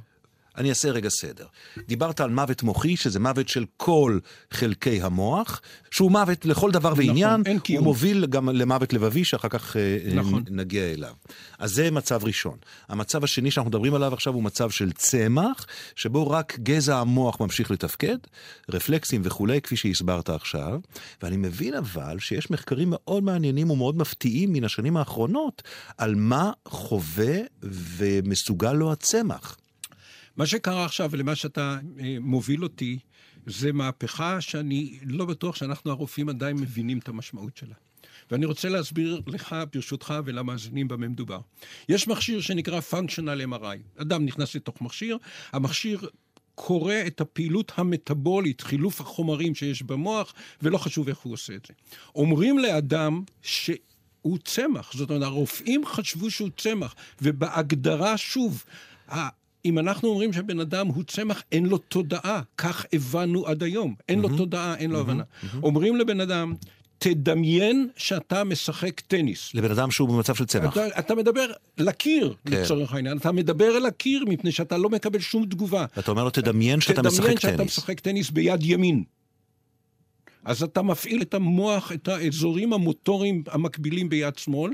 אני 0.56 0.68
אעשה 0.68 0.90
רגע 0.90 1.08
סדר. 1.08 1.46
דיברת 1.88 2.20
על 2.20 2.30
מוות 2.30 2.62
מוחי, 2.62 2.96
שזה 2.96 3.20
מוות 3.20 3.48
של 3.48 3.64
כל 3.76 4.18
חלקי 4.50 5.02
המוח, 5.02 5.60
שהוא 5.90 6.10
מוות 6.10 6.44
לכל 6.44 6.70
דבר 6.70 6.92
נכון, 6.92 7.06
ועניין, 7.06 7.58
קיום. 7.58 7.84
הוא 7.84 7.84
מוביל 7.84 8.26
גם 8.26 8.48
למוות 8.48 8.92
לבבי, 8.92 9.24
שאחר 9.24 9.48
כך 9.48 9.76
אה, 9.76 9.98
נכון. 10.14 10.44
נגיע 10.50 10.92
אליו. 10.92 11.12
אז 11.58 11.72
זה 11.72 11.90
מצב 11.90 12.24
ראשון. 12.24 12.58
המצב 12.88 13.24
השני 13.24 13.50
שאנחנו 13.50 13.68
מדברים 13.68 13.94
עליו 13.94 14.14
עכשיו 14.14 14.34
הוא 14.34 14.42
מצב 14.42 14.70
של 14.70 14.92
צמח, 14.92 15.66
שבו 15.96 16.30
רק 16.30 16.58
גזע 16.58 16.96
המוח 16.96 17.40
ממשיך 17.40 17.70
לתפקד, 17.70 18.18
רפלקסים 18.70 19.20
וכולי, 19.24 19.60
כפי 19.60 19.76
שהסברת 19.76 20.30
עכשיו. 20.30 20.80
ואני 21.22 21.36
מבין 21.36 21.74
אבל 21.74 22.18
שיש 22.18 22.50
מחקרים 22.50 22.88
מאוד 22.90 23.22
מעניינים 23.22 23.70
ומאוד 23.70 23.96
מפתיעים 23.96 24.52
מן 24.52 24.64
השנים 24.64 24.96
האחרונות, 24.96 25.62
על 25.98 26.14
מה 26.14 26.52
חווה 26.68 27.36
ומסוגל 27.62 28.72
לו 28.72 28.92
הצמח. 28.92 29.56
מה 30.40 30.46
שקרה 30.46 30.84
עכשיו 30.84 31.10
ולמה 31.10 31.34
שאתה 31.34 31.78
אה, 32.00 32.16
מוביל 32.20 32.62
אותי, 32.62 32.98
זה 33.46 33.72
מהפכה 33.72 34.40
שאני 34.40 34.98
לא 35.06 35.24
בטוח 35.24 35.56
שאנחנו 35.56 35.90
הרופאים 35.90 36.28
עדיין 36.28 36.56
מבינים 36.56 36.98
את 36.98 37.08
המשמעות 37.08 37.56
שלה. 37.56 37.74
ואני 38.30 38.46
רוצה 38.46 38.68
להסביר 38.68 39.20
לך, 39.26 39.56
ברשותך, 39.72 40.14
ולמאזינים 40.24 40.88
במה 40.88 41.08
מדובר. 41.08 41.40
יש 41.88 42.08
מכשיר 42.08 42.40
שנקרא 42.40 42.80
Functional 42.90 43.52
MRI. 43.52 44.02
אדם 44.02 44.24
נכנס 44.24 44.54
לתוך 44.54 44.82
מכשיר, 44.82 45.18
המכשיר 45.52 46.08
קורא 46.54 46.94
את 47.06 47.20
הפעילות 47.20 47.72
המטבולית, 47.76 48.60
חילוף 48.60 49.00
החומרים 49.00 49.54
שיש 49.54 49.82
במוח, 49.82 50.34
ולא 50.62 50.78
חשוב 50.78 51.08
איך 51.08 51.18
הוא 51.18 51.32
עושה 51.32 51.54
את 51.54 51.66
זה. 51.66 51.74
אומרים 52.14 52.58
לאדם 52.58 53.22
שהוא 53.42 54.38
צמח, 54.44 54.92
זאת 54.94 55.10
אומרת, 55.10 55.22
הרופאים 55.22 55.86
חשבו 55.86 56.30
שהוא 56.30 56.50
צמח, 56.56 56.94
ובהגדרה, 57.22 58.16
שוב, 58.16 58.64
אם 59.64 59.78
אנחנו 59.78 60.08
אומרים 60.08 60.32
שבן 60.32 60.60
אדם 60.60 60.86
הוא 60.86 61.04
צמח, 61.04 61.42
אין 61.52 61.66
לו 61.66 61.78
תודעה, 61.78 62.40
כך 62.58 62.86
הבנו 62.92 63.46
עד 63.46 63.62
היום. 63.62 63.94
אין 64.08 64.18
mm-hmm. 64.18 64.28
לו 64.28 64.36
תודעה, 64.36 64.74
אין 64.74 64.90
לו 64.90 64.98
mm-hmm. 64.98 65.00
הבנה. 65.00 65.22
Mm-hmm. 65.22 65.56
אומרים 65.62 65.96
לבן 65.96 66.20
אדם, 66.20 66.54
תדמיין 66.98 67.88
שאתה 67.96 68.44
משחק 68.44 69.00
טניס. 69.00 69.54
לבן 69.54 69.70
אדם 69.70 69.90
שהוא 69.90 70.08
במצב 70.08 70.34
של 70.34 70.44
צמח. 70.44 70.72
אתה, 70.72 70.98
אתה 70.98 71.14
מדבר 71.14 71.46
לקיר, 71.78 72.34
כן. 72.44 72.62
לצורך 72.62 72.94
העניין. 72.94 73.18
אתה 73.18 73.32
מדבר 73.32 73.76
אל 73.76 73.86
הקיר 73.86 74.24
מפני 74.28 74.52
שאתה 74.52 74.76
לא 74.78 74.90
מקבל 74.90 75.18
שום 75.18 75.46
תגובה. 75.46 75.86
אתה 75.98 76.10
אומר 76.10 76.24
לו, 76.24 76.30
תדמיין 76.30 76.80
שאתה 76.80 77.02
משחק 77.02 77.24
טניס. 77.24 77.38
תדמיין 77.38 77.56
שאתה 77.56 77.64
משחק 77.64 78.00
טניס 78.00 78.30
ביד 78.30 78.62
ימין. 78.62 79.04
אז 80.44 80.62
אתה 80.62 80.82
מפעיל 80.82 81.22
את 81.22 81.34
המוח, 81.34 81.92
את 81.92 82.08
האזורים 82.08 82.72
המוטוריים 82.72 83.42
המקבילים 83.50 84.08
ביד 84.08 84.38
שמאל, 84.38 84.72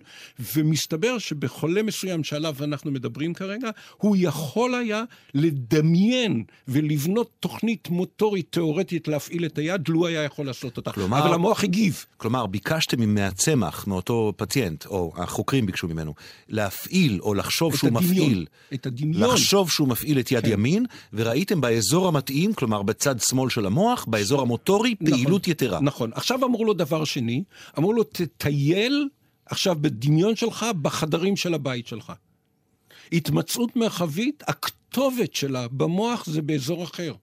ומסתבר 0.54 1.18
שבחולה 1.18 1.82
מסוים 1.82 2.24
שעליו 2.24 2.56
אנחנו 2.60 2.90
מדברים 2.90 3.34
כרגע, 3.34 3.70
הוא 3.96 4.16
יכול 4.18 4.74
היה 4.74 5.02
לדמיין 5.34 6.44
ולבנות 6.68 7.30
תוכנית 7.40 7.88
מוטורית 7.90 8.46
תיאורטית 8.50 9.08
להפעיל 9.08 9.44
את 9.46 9.58
היד, 9.58 9.88
לו 9.88 10.06
היה 10.06 10.22
יכול 10.22 10.46
לעשות 10.46 10.76
אותה. 10.76 10.92
כלומר, 10.92 11.18
אבל 11.18 11.34
המוח 11.34 11.64
הגיב. 11.64 12.04
כלומר, 12.16 12.46
ביקשתם 12.46 13.14
מהצמח, 13.14 13.86
מאותו 13.86 14.32
פציינט, 14.36 14.86
או 14.86 15.12
החוקרים 15.16 15.66
ביקשו 15.66 15.88
ממנו, 15.88 16.14
להפעיל 16.48 17.20
או 17.20 17.34
לחשוב 17.34 17.76
שהוא 17.76 17.88
הדמיון, 17.88 18.12
מפעיל. 18.12 18.46
את 18.74 18.86
הדמיון. 18.86 19.22
לחשוב 19.22 19.70
שהוא 19.70 19.88
מפעיל 19.88 20.18
את 20.18 20.32
יד 20.32 20.44
כן. 20.44 20.52
ימין, 20.52 20.86
וראיתם 21.12 21.60
באזור 21.60 22.08
המתאים, 22.08 22.54
כלומר 22.54 22.82
בצד 22.82 23.20
שמאל 23.20 23.50
של 23.50 23.66
המוח, 23.66 24.04
באזור 24.08 24.42
המוטורי, 24.42 24.94
נכון. 25.00 25.16
פעילות 25.16 25.48
יתרה. 25.62 25.80
נכון. 25.80 26.10
עכשיו 26.14 26.44
אמרו 26.44 26.64
לו 26.64 26.72
דבר 26.72 27.04
שני, 27.04 27.42
אמרו 27.78 27.92
לו, 27.92 28.02
תטייל 28.04 29.08
עכשיו 29.46 29.76
בדמיון 29.80 30.36
שלך 30.36 30.66
בחדרים 30.82 31.36
של 31.36 31.54
הבית 31.54 31.86
שלך. 31.86 32.12
התמצאות 33.12 33.76
מרחבית, 33.76 34.42
הכתובת 34.46 35.34
שלה 35.34 35.68
במוח 35.68 36.26
זה 36.26 36.42
באזור 36.42 36.84
אחר. 36.84 37.14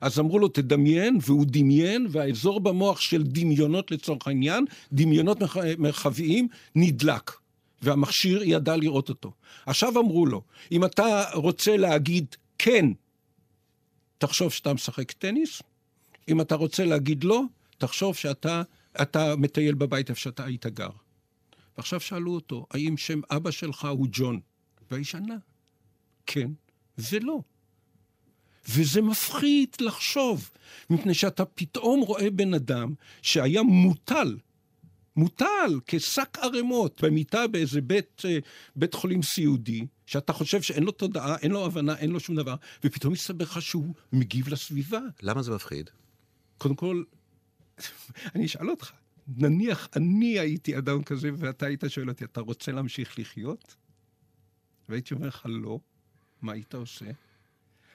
אז 0.00 0.18
אמרו 0.18 0.38
לו, 0.38 0.48
תדמיין, 0.48 1.18
והוא 1.22 1.44
דמיין, 1.48 2.06
והאזור 2.10 2.60
במוח 2.60 3.00
של 3.00 3.22
דמיונות 3.22 3.90
לצורך 3.90 4.26
העניין, 4.26 4.64
דמיונות 4.92 5.38
מרחביים, 5.78 6.48
נדלק. 6.74 7.32
והמכשיר 7.82 8.42
ידע 8.42 8.76
לראות 8.76 9.08
אותו. 9.08 9.32
עכשיו 9.66 9.98
אמרו 10.00 10.26
לו, 10.26 10.42
אם 10.72 10.84
אתה 10.84 11.24
רוצה 11.34 11.76
להגיד 11.76 12.36
כן, 12.58 12.86
תחשוב 14.18 14.52
שאתה 14.52 14.74
משחק 14.74 15.12
טניס, 15.12 15.62
אם 16.28 16.40
אתה 16.40 16.54
רוצה 16.54 16.84
להגיד 16.84 17.24
לא, 17.24 17.42
תחשוב 17.78 18.16
שאתה 18.16 18.62
אתה 19.02 19.36
מטייל 19.36 19.74
בבית 19.74 20.10
איפה 20.10 20.20
שאתה 20.20 20.44
היית 20.44 20.66
גר. 20.66 20.90
ועכשיו 21.76 22.00
שאלו 22.00 22.34
אותו, 22.34 22.66
האם 22.70 22.96
שם 22.96 23.20
אבא 23.30 23.50
שלך 23.50 23.84
הוא 23.84 24.08
ג'ון? 24.12 24.40
והאיש 24.90 25.14
ענה, 25.14 25.36
כן 26.26 26.50
ולא. 26.98 27.40
וזה 28.68 29.02
מפחיד 29.02 29.68
לחשוב, 29.80 30.50
מפני 30.90 31.14
שאתה 31.14 31.44
פתאום 31.44 32.00
רואה 32.00 32.30
בן 32.30 32.54
אדם 32.54 32.94
שהיה 33.22 33.62
מוטל, 33.62 34.36
מוטל 35.16 35.80
כשק 35.86 36.38
ערימות 36.38 37.02
במיטה 37.04 37.46
באיזה 37.46 37.80
בית, 37.80 38.22
אה, 38.24 38.38
בית 38.76 38.94
חולים 38.94 39.22
סיעודי, 39.22 39.86
שאתה 40.06 40.32
חושב 40.32 40.62
שאין 40.62 40.82
לו 40.82 40.92
תודעה, 40.92 41.36
אין 41.36 41.50
לו 41.50 41.66
הבנה, 41.66 41.96
אין 41.96 42.10
לו 42.10 42.20
שום 42.20 42.36
דבר, 42.36 42.54
ופתאום 42.84 43.12
מסתבר 43.12 43.44
לך 43.44 43.62
שהוא 43.62 43.94
מגיב 44.12 44.48
לסביבה. 44.48 45.00
למה 45.22 45.42
זה 45.42 45.52
מפחיד? 45.52 45.90
קודם 46.58 46.74
כל, 46.74 47.02
אני 48.34 48.46
אשאל 48.46 48.70
אותך, 48.70 48.92
נניח 49.36 49.88
אני 49.96 50.38
הייתי 50.38 50.78
אדם 50.78 51.02
כזה 51.02 51.30
ואתה 51.36 51.66
היית 51.66 51.84
שואל 51.88 52.08
אותי, 52.08 52.24
אתה 52.24 52.40
רוצה 52.40 52.72
להמשיך 52.72 53.18
לחיות? 53.18 53.76
והייתי 54.88 55.14
אומר 55.14 55.28
לך, 55.28 55.46
לא. 55.48 55.78
מה 56.42 56.52
היית 56.52 56.74
עושה? 56.74 57.04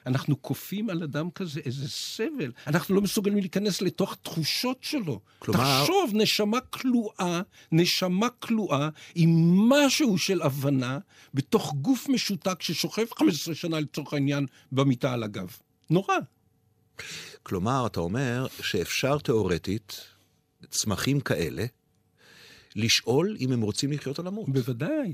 אנחנו 0.06 0.41
כופים 0.41 0.89
על 0.89 1.04
אדם 1.04 1.32
כזה 1.32 1.62
איזה 1.65 1.89
סבל. 1.89 2.52
אנחנו 2.67 2.95
לא 2.95 3.02
מסוגלים 3.02 3.38
להיכנס 3.38 3.82
לתוך 3.82 4.15
תחושות 4.21 4.78
שלו. 4.82 5.19
כלומר... 5.39 5.82
תחשוב, 5.82 6.12
נשמה 6.13 6.62
כלואה, 6.62 7.41
נשמה 7.71 8.30
כלואה 8.30 8.89
עם 9.15 9.30
משהו 9.69 10.17
של 10.17 10.41
הבנה 10.41 11.00
בתוך 11.34 11.74
גוף 11.74 12.10
משותק 12.10 12.62
ששוכב 12.62 13.06
15 13.17 13.56
שנה 13.56 13.80
לצורך 13.80 14.13
העניין 14.13 14.45
במיטה 14.71 15.13
על 15.13 15.24
הגב. 15.24 15.58
נורא. 15.89 16.15
כלומר, 17.43 17.87
אתה 17.87 17.99
אומר 17.99 18.47
שאפשר 18.61 19.17
תיאורטית, 19.17 20.01
צמחים 20.69 21.19
כאלה, 21.19 21.65
לשאול 22.75 23.37
אם 23.39 23.51
הם 23.51 23.61
רוצים 23.61 23.91
לחיות 23.91 24.19
או 24.19 24.23
למות. 24.23 24.49
בוודאי. 24.49 25.13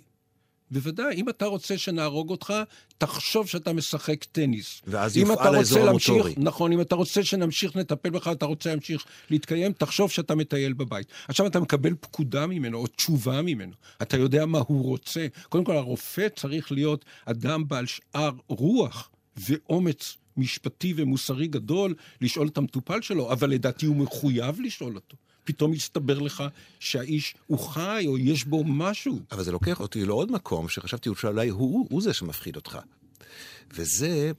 בוודאי, 0.71 1.15
אם 1.15 1.29
אתה 1.29 1.45
רוצה 1.45 1.77
שנהרוג 1.77 2.29
אותך, 2.29 2.53
תחשוב 2.97 3.47
שאתה 3.47 3.73
משחק 3.73 4.23
טניס. 4.23 4.81
ואז 4.87 5.17
יופעל 5.17 5.55
האזור 5.55 5.89
המוטורי. 5.89 6.33
נכון, 6.37 6.71
אם 6.71 6.81
אתה 6.81 6.95
רוצה 6.95 7.23
שנמשיך 7.23 7.75
לטפל 7.75 8.09
בך, 8.09 8.27
אתה 8.27 8.45
רוצה 8.45 8.69
להמשיך 8.69 9.05
להתקיים, 9.29 9.73
תחשוב 9.73 10.11
שאתה 10.11 10.35
מטייל 10.35 10.73
בבית. 10.73 11.07
עכשיו 11.27 11.47
אתה 11.47 11.59
מקבל 11.59 11.93
פקודה 11.99 12.47
ממנו, 12.47 12.77
או 12.77 12.87
תשובה 12.87 13.41
ממנו. 13.41 13.73
אתה 14.01 14.17
יודע 14.17 14.45
מה 14.45 14.59
הוא 14.67 14.83
רוצה. 14.83 15.27
קודם 15.49 15.63
כל, 15.63 15.75
הרופא 15.75 16.27
צריך 16.35 16.71
להיות 16.71 17.05
אדם 17.25 17.67
בעל 17.67 17.85
שאר 17.85 18.31
רוח 18.47 19.09
ואומץ 19.37 20.17
משפטי 20.37 20.93
ומוסרי 20.97 21.47
גדול 21.47 21.95
לשאול 22.21 22.47
את 22.47 22.57
המטופל 22.57 23.01
שלו, 23.01 23.31
אבל 23.31 23.49
לדעתי 23.49 23.85
הוא 23.85 23.95
מחויב 23.95 24.61
לשאול 24.61 24.95
אותו. 24.95 25.17
פתאום 25.43 25.73
יסתבר 25.73 26.19
לך 26.19 26.43
שהאיש 26.79 27.35
הוא 27.47 27.59
חי, 27.59 28.03
או 28.07 28.17
יש 28.17 28.45
בו 28.45 28.63
משהו. 28.63 29.19
אבל 29.31 29.43
זה 29.43 29.51
לוקח 29.51 29.79
אותי 29.79 30.05
לעוד 30.05 30.31
מקום, 30.31 30.69
שחשבתי 30.69 31.09
שאולי 31.19 31.49
הוא, 31.49 31.59
הוא, 31.59 31.87
הוא 31.89 32.01
זה 32.01 32.13
שמפחיד 32.13 32.55
אותך. 32.55 32.77
וזה, 33.73 34.31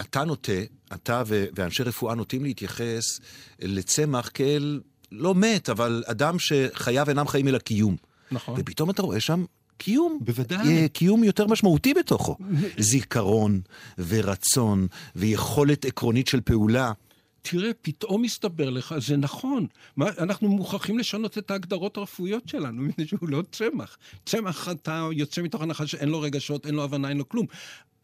אתה 0.00 0.24
נוטה, 0.24 0.52
אתה 0.92 1.22
ו- 1.26 1.46
ואנשי 1.54 1.82
רפואה 1.82 2.14
נוטים 2.14 2.44
להתייחס 2.44 3.20
לצמח 3.62 4.30
כאל 4.34 4.80
לא 5.12 5.34
מת, 5.34 5.68
אבל 5.68 6.04
אדם 6.06 6.38
שחייו 6.38 7.08
אינם 7.08 7.28
חיים 7.28 7.48
אלא 7.48 7.58
קיום. 7.58 7.96
נכון. 8.30 8.54
ופתאום 8.58 8.90
אתה 8.90 9.02
רואה 9.02 9.20
שם 9.20 9.44
קיום. 9.76 10.18
בוודאי. 10.20 10.88
קיום 10.88 11.24
יותר 11.24 11.46
משמעותי 11.46 11.94
בתוכו. 11.94 12.36
זיכרון 12.78 13.60
ורצון 14.08 14.86
ויכולת 15.16 15.84
עקרונית 15.84 16.26
של 16.26 16.40
פעולה. 16.40 16.92
תראה, 17.42 17.70
פתאום 17.82 18.22
מסתבר 18.22 18.70
לך, 18.70 18.94
זה 18.98 19.16
נכון. 19.16 19.66
מה, 19.96 20.06
אנחנו 20.18 20.48
מוכרחים 20.48 20.98
לשנות 20.98 21.38
את 21.38 21.50
ההגדרות 21.50 21.96
הרפואיות 21.96 22.48
שלנו, 22.48 22.82
מפני 22.88 23.06
שהוא 23.06 23.28
לא 23.28 23.42
צמח. 23.52 23.96
צמח, 24.26 24.68
אתה 24.68 25.08
יוצא 25.12 25.42
מתוך 25.42 25.62
הנחה 25.62 25.86
שאין 25.86 26.08
לו 26.08 26.20
רגשות, 26.20 26.66
אין 26.66 26.74
לו 26.74 26.84
הבנה, 26.84 27.08
אין 27.08 27.16
לו 27.16 27.28
כלום. 27.28 27.46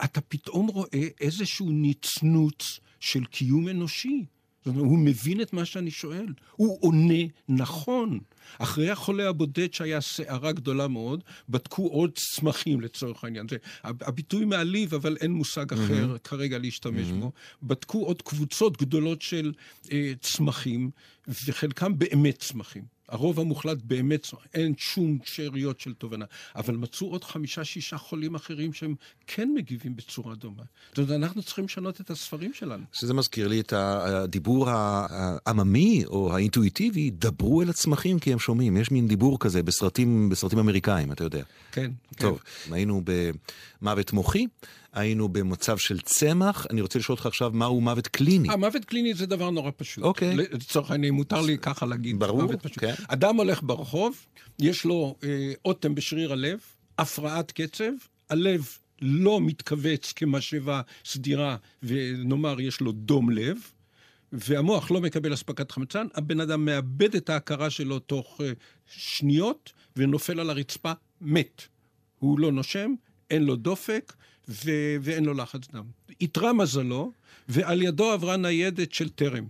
אתה 0.05 0.21
פתאום 0.21 0.67
רואה 0.67 1.09
איזשהו 1.21 1.69
נצנוץ 1.71 2.81
של 3.01 3.25
קיום 3.25 3.69
אנושי. 3.69 4.25
זאת 4.65 4.67
אומרת, 4.67 4.85
הוא 4.85 4.99
מבין 4.99 5.41
את 5.41 5.53
מה 5.53 5.65
שאני 5.65 5.91
שואל. 5.91 6.27
הוא 6.57 6.79
עונה 6.81 7.25
נכון. 7.49 8.19
אחרי 8.59 8.91
החולה 8.91 9.29
הבודד 9.29 9.75
שהיה 9.75 10.01
סערה 10.01 10.53
גדולה 10.53 10.89
מאוד, 10.89 11.25
בדקו 11.49 11.87
עוד 11.87 12.11
צמחים 12.15 12.81
לצורך 12.81 13.25
העניין. 13.25 13.47
זה 13.49 13.57
הביטוי 13.85 14.45
מעליב, 14.45 14.95
אבל 14.95 15.17
אין 15.21 15.33
מושג 15.33 15.73
אחר 15.73 16.15
mm-hmm. 16.15 16.19
כרגע 16.19 16.59
להשתמש 16.59 17.09
mm-hmm. 17.09 17.21
בו. 17.21 17.33
בדקו 17.63 18.07
עוד 18.07 18.23
קבוצות 18.23 18.77
גדולות 18.83 19.23
של 19.23 19.53
אה, 19.93 20.13
צמחים, 20.21 20.91
וחלקם 21.29 21.99
באמת 21.99 22.39
צמחים. 22.39 23.01
הרוב 23.11 23.41
המוחלט 23.41 23.79
באמת, 23.85 24.27
אין 24.55 24.75
שום 24.79 25.19
שאריות 25.25 25.81
של 25.81 25.95
תובנה. 25.95 26.25
אבל 26.57 26.77
מצאו 26.77 27.11
עוד 27.11 27.25
חמישה-שישה 27.25 27.99
חולים 27.99 28.35
אחרים 28.35 28.73
שהם 28.73 28.95
כן 29.27 29.49
מגיבים 29.55 29.97
בצורה 29.97 30.35
דומה. 30.35 30.63
זאת 30.89 30.99
אומרת, 30.99 31.11
אנחנו 31.11 31.43
צריכים 31.43 31.65
לשנות 31.65 32.01
את 32.01 32.11
הספרים 32.11 32.53
שלנו. 32.55 32.85
שזה 32.93 33.15
מזכיר 33.15 33.49
לי 33.49 33.61
את 33.61 33.73
הדיבור 33.73 34.71
העממי 34.71 36.05
או 36.07 36.35
האינטואיטיבי, 36.35 37.11
דברו 37.11 37.63
אל 37.63 37.71
הצמחים 37.71 38.19
כי 38.31 38.35
הם 38.35 38.39
שומעים. 38.39 38.77
יש 38.77 38.91
מין 38.91 39.09
דיבור 39.09 39.39
כזה 39.39 39.63
בסרטים, 39.63 40.29
בסרטים 40.29 40.59
אמריקאים, 40.59 41.13
אתה 41.13 41.25
יודע. 41.25 41.43
כן. 41.73 41.91
טוב, 42.17 42.39
כן. 42.39 42.73
היינו 42.73 43.03
במוות 43.83 44.13
מוחי. 44.13 44.47
היינו 44.93 45.29
במצב 45.29 45.79
של 45.79 46.01
צמח, 46.01 46.67
אני 46.71 46.81
רוצה 46.81 46.99
לשאול 46.99 47.17
אותך 47.17 47.27
עכשיו 47.27 47.51
מהו 47.55 47.81
מוות 47.81 48.07
קליני. 48.07 48.49
המוות 48.51 48.85
קליני 48.85 49.15
זה 49.15 49.27
דבר 49.27 49.51
נורא 49.51 49.71
פשוט. 49.77 50.05
אוקיי. 50.05 50.37
לצורך 50.37 50.91
העניין, 50.91 51.15
מותר 51.15 51.41
לי 51.41 51.59
ככה 51.59 51.87
להגיד. 51.87 52.19
ברור, 52.19 52.53
כן. 52.79 52.95
אדם 53.09 53.37
הולך 53.37 53.63
ברחוב, 53.63 54.27
יש 54.59 54.85
לו 54.85 55.17
אה, 55.25 55.53
אוטם 55.65 55.95
בשריר 55.95 56.33
הלב, 56.33 56.59
הפרעת 56.99 57.53
קצב, 57.53 57.93
הלב 58.31 58.69
לא 59.03 59.41
מתכווץ 59.41 60.13
כמשאבה 60.13 60.81
סדירה, 61.05 61.57
ונאמר 61.83 62.61
יש 62.61 62.81
לו 62.81 62.93
דום 62.93 63.31
לב, 63.31 63.57
והמוח 64.33 64.91
לא 64.91 65.01
מקבל 65.01 65.35
אספקת 65.35 65.71
חמצן, 65.71 66.07
הבן 66.15 66.41
אדם 66.41 66.65
מאבד 66.65 67.15
את 67.15 67.31
ההכרה 67.31 67.71
שלו 67.71 67.99
תוך 67.99 68.41
אה, 68.45 68.53
שניות, 68.87 69.73
ונופל 69.97 70.41
על 70.41 70.51
הרצפה 70.51 70.93
מת. 71.21 71.63
הוא 72.19 72.41
לא 72.41 72.53
נושם, 72.53 72.95
אין 73.31 73.43
לו 73.43 73.57
דופק, 73.57 74.13
ו- 74.49 74.97
ואין 75.01 75.25
לו 75.25 75.35
לחץ 75.35 75.69
דם. 75.73 75.85
איתרע 76.21 76.53
מזלו, 76.53 77.13
ועל 77.49 77.83
ידו 77.83 78.11
עברה 78.11 78.37
ניידת 78.37 78.93
של 78.93 79.09
טרם. 79.09 79.47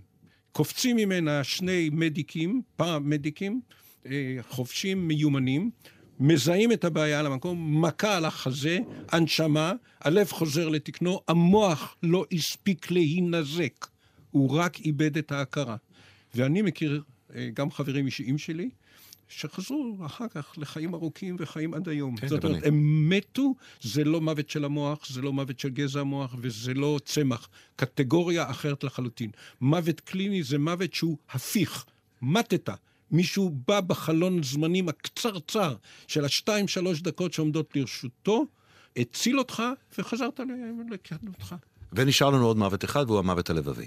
קופצים 0.51 0.95
ממנה 0.95 1.43
שני 1.43 1.89
מדיקים, 1.93 2.61
פרמדיקים, 2.75 3.61
אה, 4.05 4.37
חובשים 4.49 5.07
מיומנים, 5.07 5.71
מזהים 6.19 6.71
את 6.71 6.83
הבעיה 6.83 7.19
על 7.19 7.25
המקום, 7.25 7.85
מכה 7.85 8.17
על 8.17 8.25
החזה, 8.25 8.79
הנשמה, 9.09 9.73
הלב 10.01 10.31
חוזר 10.31 10.69
לתקנו, 10.69 11.21
המוח 11.27 11.95
לא 12.03 12.25
הספיק 12.31 12.91
להינזק, 12.91 13.87
הוא 14.31 14.57
רק 14.57 14.79
איבד 14.79 15.17
את 15.17 15.31
ההכרה. 15.31 15.75
ואני 16.35 16.61
מכיר 16.61 17.03
אה, 17.35 17.49
גם 17.53 17.71
חברים 17.71 18.05
אישיים 18.05 18.37
שלי, 18.37 18.69
שחזרו 19.31 19.97
אחר 20.05 20.27
כך 20.27 20.53
לחיים 20.57 20.93
ארוכים 20.93 21.35
וחיים 21.39 21.73
עד 21.73 21.89
היום. 21.89 22.17
כן, 22.17 22.27
זאת 22.27 22.43
אומרת, 22.45 22.65
הם 22.65 23.09
מתו, 23.09 23.55
זה 23.81 24.03
לא 24.03 24.21
מוות 24.21 24.49
של 24.49 24.65
המוח, 24.65 25.07
זה 25.09 25.21
לא 25.21 25.33
מוות 25.33 25.59
של 25.59 25.69
גזע 25.69 25.99
המוח 25.99 26.35
וזה 26.39 26.73
לא 26.73 26.99
צמח. 27.05 27.49
קטגוריה 27.75 28.51
אחרת 28.51 28.83
לחלוטין. 28.83 29.31
מוות 29.61 29.99
קליני 29.99 30.43
זה 30.43 30.57
מוות 30.57 30.93
שהוא 30.93 31.17
הפיך, 31.31 31.85
מתת. 32.21 32.69
מישהו 33.11 33.51
בא 33.67 33.81
בחלון 33.81 34.43
זמנים 34.43 34.89
הקצרצר 34.89 35.75
של 36.07 36.25
השתיים, 36.25 36.67
שלוש 36.67 37.01
דקות 37.01 37.33
שעומדות 37.33 37.75
לרשותו, 37.75 38.45
הציל 38.97 39.39
אותך 39.39 39.63
וחזרת 39.97 40.39
לקרנותך. 40.89 41.55
ונשאר 41.93 42.29
לנו 42.29 42.45
עוד 42.45 42.57
מוות 42.57 42.85
אחד, 42.85 43.05
והוא 43.07 43.19
המוות 43.19 43.49
הלבבי. 43.49 43.85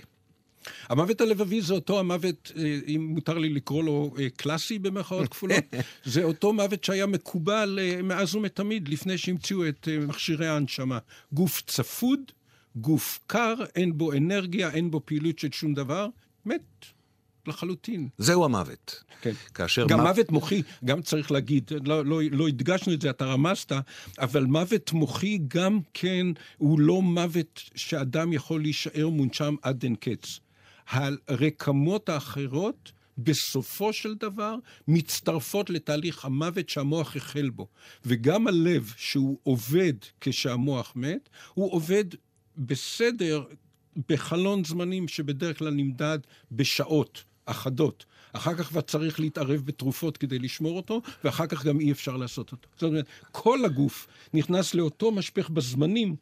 המוות 0.88 1.20
הלבבי 1.20 1.60
זה 1.60 1.74
אותו 1.74 1.98
המוות, 1.98 2.52
אה, 2.56 2.78
אם 2.86 3.06
מותר 3.10 3.38
לי 3.38 3.48
לקרוא 3.48 3.84
לו 3.84 4.14
אה, 4.18 4.30
קלאסי 4.36 4.78
במרכאות 4.78 5.28
כפולות, 5.28 5.64
זה 6.04 6.24
אותו 6.24 6.52
מוות 6.52 6.84
שהיה 6.84 7.06
מקובל 7.06 7.78
אה, 7.82 8.02
מאז 8.02 8.34
ומתמיד, 8.34 8.88
לפני 8.88 9.18
שהמציאו 9.18 9.68
את 9.68 9.88
מכשירי 10.06 10.46
ההנשמה. 10.46 10.98
גוף 11.32 11.62
צפוד, 11.66 12.20
גוף 12.76 13.20
קר, 13.26 13.54
אין 13.74 13.98
בו 13.98 14.12
אנרגיה, 14.12 14.70
אין 14.70 14.90
בו 14.90 15.00
פעילות 15.04 15.38
של 15.38 15.52
שום 15.52 15.74
דבר, 15.74 16.08
מת. 16.46 16.60
לחלוטין. 17.46 18.08
זהו 18.18 18.44
המוות. 18.44 19.02
כן. 19.20 19.32
כאשר... 19.54 19.86
גם 19.86 20.00
מ... 20.00 20.02
מוות 20.02 20.32
מוחי, 20.32 20.62
גם 20.84 21.02
צריך 21.02 21.32
להגיד, 21.32 21.70
לא, 21.84 22.04
לא, 22.04 22.20
לא 22.30 22.48
הדגשנו 22.48 22.92
את 22.92 23.00
זה, 23.00 23.10
אתה 23.10 23.24
רמזת, 23.24 23.72
אבל 24.18 24.44
מוות 24.44 24.92
מוחי 24.92 25.38
גם 25.48 25.80
כן 25.94 26.26
הוא 26.58 26.80
לא 26.80 27.02
מוות 27.02 27.62
שאדם 27.74 28.32
יכול 28.32 28.60
להישאר 28.62 29.08
מונשם 29.08 29.54
עד 29.62 29.82
אין 29.82 29.94
קץ. 29.94 30.40
הרקמות 30.90 32.08
האחרות 32.08 32.92
בסופו 33.18 33.92
של 33.92 34.14
דבר 34.14 34.54
מצטרפות 34.88 35.70
לתהליך 35.70 36.24
המוות 36.24 36.68
שהמוח 36.68 37.16
החל 37.16 37.50
בו. 37.50 37.68
וגם 38.04 38.46
הלב, 38.46 38.92
שהוא 38.96 39.38
עובד 39.42 39.92
כשהמוח 40.20 40.92
מת, 40.96 41.28
הוא 41.54 41.72
עובד 41.72 42.04
בסדר, 42.58 43.44
בחלון 44.08 44.64
זמנים 44.64 45.08
שבדרך 45.08 45.58
כלל 45.58 45.70
נמדד 45.70 46.18
בשעות 46.52 47.24
אחדות. 47.46 48.04
אחר 48.32 48.54
כך 48.54 48.68
כבר 48.68 48.80
צריך 48.80 49.20
להתערב 49.20 49.62
בתרופות 49.64 50.16
כדי 50.16 50.38
לשמור 50.38 50.76
אותו, 50.76 51.02
ואחר 51.24 51.46
כך 51.46 51.64
גם 51.64 51.80
אי 51.80 51.92
אפשר 51.92 52.16
לעשות 52.16 52.52
אותו. 52.52 52.68
זאת 52.74 52.82
אומרת, 52.82 53.06
כל 53.32 53.64
הגוף 53.64 54.06
נכנס 54.34 54.74
לאותו 54.74 55.12
משפך 55.12 55.50
בזמנים 55.50 56.16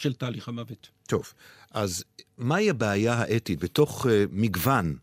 של 0.00 0.14
תהליך 0.14 0.48
המוות. 0.48 0.88
טוב, 1.08 1.32
אז 1.70 2.04
מהי 2.38 2.70
הבעיה 2.70 3.14
האתית 3.14 3.60
בתוך 3.60 4.06
uh, 4.06 4.08
מגוון 4.30 4.96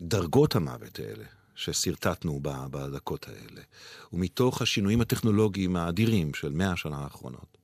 דרגות 0.00 0.56
המוות 0.56 0.98
האלה? 0.98 1.24
ששרטטנו 1.54 2.40
בדקות 2.42 3.28
האלה, 3.28 3.60
ומתוך 4.12 4.62
השינויים 4.62 5.00
הטכנולוגיים 5.00 5.76
האדירים 5.76 6.34
של 6.34 6.52
מאה 6.52 6.72
השנה 6.72 6.96
האחרונות. 6.96 7.58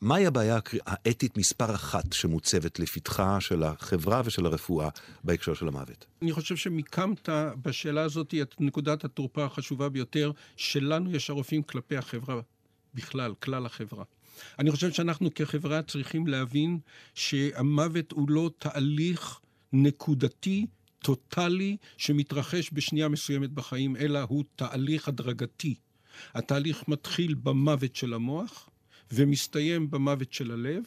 מהי 0.00 0.26
הבעיה 0.26 0.58
האתית 0.86 1.36
מספר 1.36 1.74
אחת 1.74 2.12
שמוצבת 2.12 2.78
לפתחה 2.78 3.40
של 3.40 3.62
החברה 3.62 4.22
ושל 4.24 4.46
הרפואה 4.46 4.88
בהקשר 5.24 5.54
של 5.54 5.68
המוות? 5.68 6.06
אני 6.22 6.32
חושב 6.32 6.56
שמיקמת 6.56 7.28
בשאלה 7.62 8.02
הזאת 8.02 8.34
את 8.42 8.54
נקודת 8.60 9.04
התורפה 9.04 9.44
החשובה 9.44 9.88
ביותר 9.88 10.32
שלנו 10.56 11.10
יש 11.10 11.30
הרופאים 11.30 11.62
כלפי 11.62 11.96
החברה 11.96 12.40
בכלל, 12.94 13.34
כלל 13.42 13.66
החברה. 13.66 14.04
אני 14.58 14.70
חושב 14.70 14.92
שאנחנו 14.92 15.34
כחברה 15.34 15.82
צריכים 15.82 16.26
להבין 16.26 16.78
שהמוות 17.14 18.12
הוא 18.12 18.30
לא 18.30 18.50
תהליך 18.58 19.40
נקודתי, 19.72 20.66
טוטאלי, 20.98 21.76
שמתרחש 21.96 22.70
בשנייה 22.72 23.08
מסוימת 23.08 23.50
בחיים, 23.50 23.96
אלא 23.96 24.18
הוא 24.28 24.44
תהליך 24.56 25.08
הדרגתי. 25.08 25.74
התהליך 26.34 26.88
מתחיל 26.88 27.34
במוות 27.34 27.96
של 27.96 28.14
המוח, 28.14 28.68
ומסתיים 29.12 29.90
במוות 29.90 30.32
של 30.32 30.50
הלב, 30.50 30.82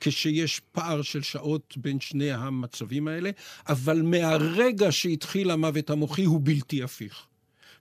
כשיש 0.00 0.60
פער 0.72 1.02
של 1.02 1.22
שעות 1.22 1.74
בין 1.76 2.00
שני 2.00 2.32
המצבים 2.32 3.08
האלה, 3.08 3.30
אבל 3.68 4.02
מהרגע 4.02 4.92
שהתחיל 4.92 5.50
המוות 5.50 5.90
המוחי 5.90 6.24
הוא 6.24 6.40
בלתי 6.44 6.82
הפיך. 6.82 7.26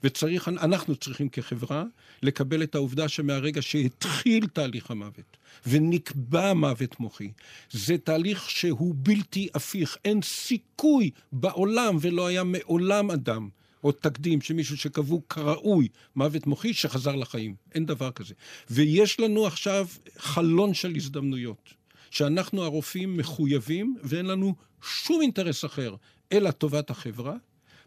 וצריך, 0.03 0.47
אנחנו 0.47 0.95
צריכים 0.95 1.29
כחברה 1.29 1.83
לקבל 2.23 2.63
את 2.63 2.75
העובדה 2.75 3.07
שמהרגע 3.07 3.61
שהתחיל 3.61 4.47
תהליך 4.47 4.91
המוות 4.91 5.37
ונקבע 5.67 6.53
מוות 6.53 6.99
מוחי, 6.99 7.31
זה 7.71 7.97
תהליך 7.97 8.49
שהוא 8.49 8.95
בלתי 8.97 9.47
הפיך. 9.53 9.97
אין 10.05 10.21
סיכוי 10.21 11.09
בעולם, 11.31 11.97
ולא 12.01 12.27
היה 12.27 12.43
מעולם 12.43 13.11
אדם, 13.11 13.49
או 13.83 13.91
תקדים 13.91 14.41
שמישהו 14.41 14.77
שקבעו 14.77 15.21
כראוי 15.29 15.87
מוות 16.15 16.47
מוחי 16.47 16.73
שחזר 16.73 17.15
לחיים. 17.15 17.55
אין 17.75 17.85
דבר 17.85 18.11
כזה. 18.11 18.33
ויש 18.69 19.19
לנו 19.19 19.47
עכשיו 19.47 19.87
חלון 20.17 20.73
של 20.73 20.93
הזדמנויות, 20.95 21.73
שאנחנו 22.11 22.63
הרופאים 22.63 23.17
מחויבים 23.17 23.95
ואין 24.03 24.25
לנו 24.25 24.55
שום 24.81 25.21
אינטרס 25.21 25.65
אחר 25.65 25.95
אלא 26.31 26.51
טובת 26.51 26.89
החברה. 26.89 27.35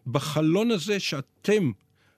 בחלון 0.07 0.71
הזה 0.71 1.01
שאתם 1.01 1.71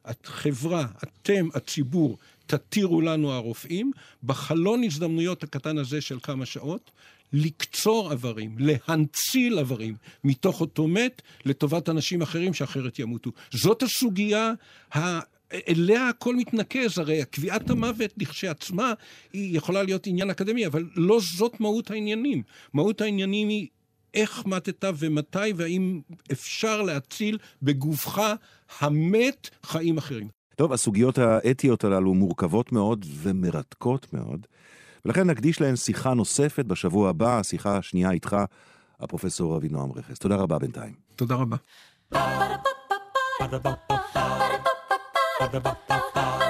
החברה, 0.06 0.86
אתם, 1.02 1.48
הציבור, 1.54 2.18
תתירו 2.46 3.00
לנו 3.00 3.32
הרופאים, 3.32 3.90
בחלון 4.24 4.84
הזדמנויות 4.84 5.42
הקטן 5.42 5.78
הזה 5.78 6.00
של 6.00 6.18
כמה 6.22 6.46
שעות, 6.46 6.90
לקצור 7.32 8.12
איברים, 8.12 8.56
להנציל 8.58 9.58
איברים 9.58 9.94
מתוך 10.24 10.60
אותו 10.60 10.88
מת 10.88 11.22
לטובת 11.44 11.88
אנשים 11.88 12.22
אחרים 12.22 12.54
שאחרת 12.54 12.98
ימותו. 12.98 13.30
זאת 13.50 13.82
הסוגיה 13.82 14.52
ה... 14.96 15.20
אליה 15.68 16.08
הכל 16.08 16.36
מתנקז, 16.36 16.98
הרי 16.98 17.24
קביעת 17.30 17.70
המוות 17.70 18.10
לכשעצמה 18.16 18.92
היא 19.32 19.56
יכולה 19.56 19.82
להיות 19.82 20.06
עניין 20.06 20.30
אקדמי, 20.30 20.66
אבל 20.66 20.84
לא 20.96 21.18
זאת 21.36 21.60
מהות 21.60 21.90
העניינים. 21.90 22.42
מהות 22.72 23.00
העניינים 23.00 23.48
היא 23.48 23.66
איך 24.16 24.46
מתת 24.46 24.84
ומתי, 24.98 25.52
והאם 25.56 26.00
אפשר 26.32 26.82
להציל 26.82 27.38
בגופך 27.62 28.20
המת 28.80 29.50
חיים 29.62 29.98
אחרים. 29.98 30.28
טוב, 30.56 30.72
הסוגיות 30.72 31.18
האתיות 31.18 31.84
הללו 31.84 32.14
מורכבות 32.14 32.72
מאוד 32.72 33.06
ומרתקות 33.08 34.12
מאוד, 34.12 34.46
ולכן 35.04 35.30
נקדיש 35.30 35.60
להן 35.60 35.76
שיחה 35.76 36.14
נוספת 36.14 36.64
בשבוע 36.64 37.10
הבא, 37.10 37.38
השיחה 37.38 37.76
השנייה 37.76 38.10
איתך, 38.10 38.36
הפרופסור 39.00 39.56
אבינועם 39.56 39.92
רכס. 39.92 40.18
תודה 40.18 40.36
רבה 40.36 40.58
בינתיים. 40.58 40.92
תודה 41.16 41.34
רבה. 41.34 41.56
Ba-da-ba-ba-ba 45.40 46.45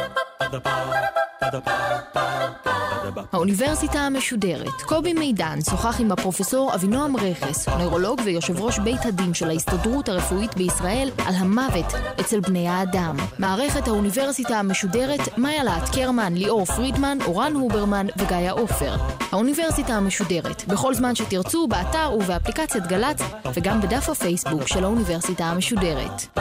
האוניברסיטה 3.33 3.99
המשודרת. 3.99 4.83
קובי 4.87 5.13
מידן 5.13 5.59
שוחח 5.71 6.01
עם 6.01 6.13
הפרופסור 6.13 6.75
אבינועם 6.75 7.17
רכס, 7.17 7.69
נוירולוג 7.69 8.21
ויושב 8.25 8.61
ראש 8.61 8.79
בית 8.79 9.07
הדין 9.07 9.35
של 9.35 9.49
ההסתדרות 9.49 10.09
הרפואית 10.09 10.57
בישראל, 10.57 11.11
על 11.27 11.35
המוות 11.35 11.95
אצל 12.21 12.41
בני 12.41 12.69
האדם. 12.69 13.17
מערכת 13.39 13.89
האוניברסיטה 13.89 14.59
המשודרת, 14.59 15.39
מאיה 15.39 15.65
להט 15.65 15.95
קרמן, 15.95 16.35
ליאור 16.35 16.65
פרידמן, 16.65 17.19
אורן 17.27 17.53
הוברמן 17.53 18.07
וגיא 18.17 18.51
עופר. 18.51 18.97
האוניברסיטה 19.33 19.93
המשודרת, 19.93 20.65
בכל 20.69 20.95
זמן 20.95 21.15
שתרצו, 21.15 21.69
באתר 21.69 22.13
ובאפליקציית 22.19 22.87
גל"צ, 22.87 23.21
וגם 23.55 23.81
בדף 23.81 24.09
הפייסבוק 24.09 24.69
של 24.69 24.85
האוניברסיטה 24.85 25.45
המשודרת. 25.45 26.39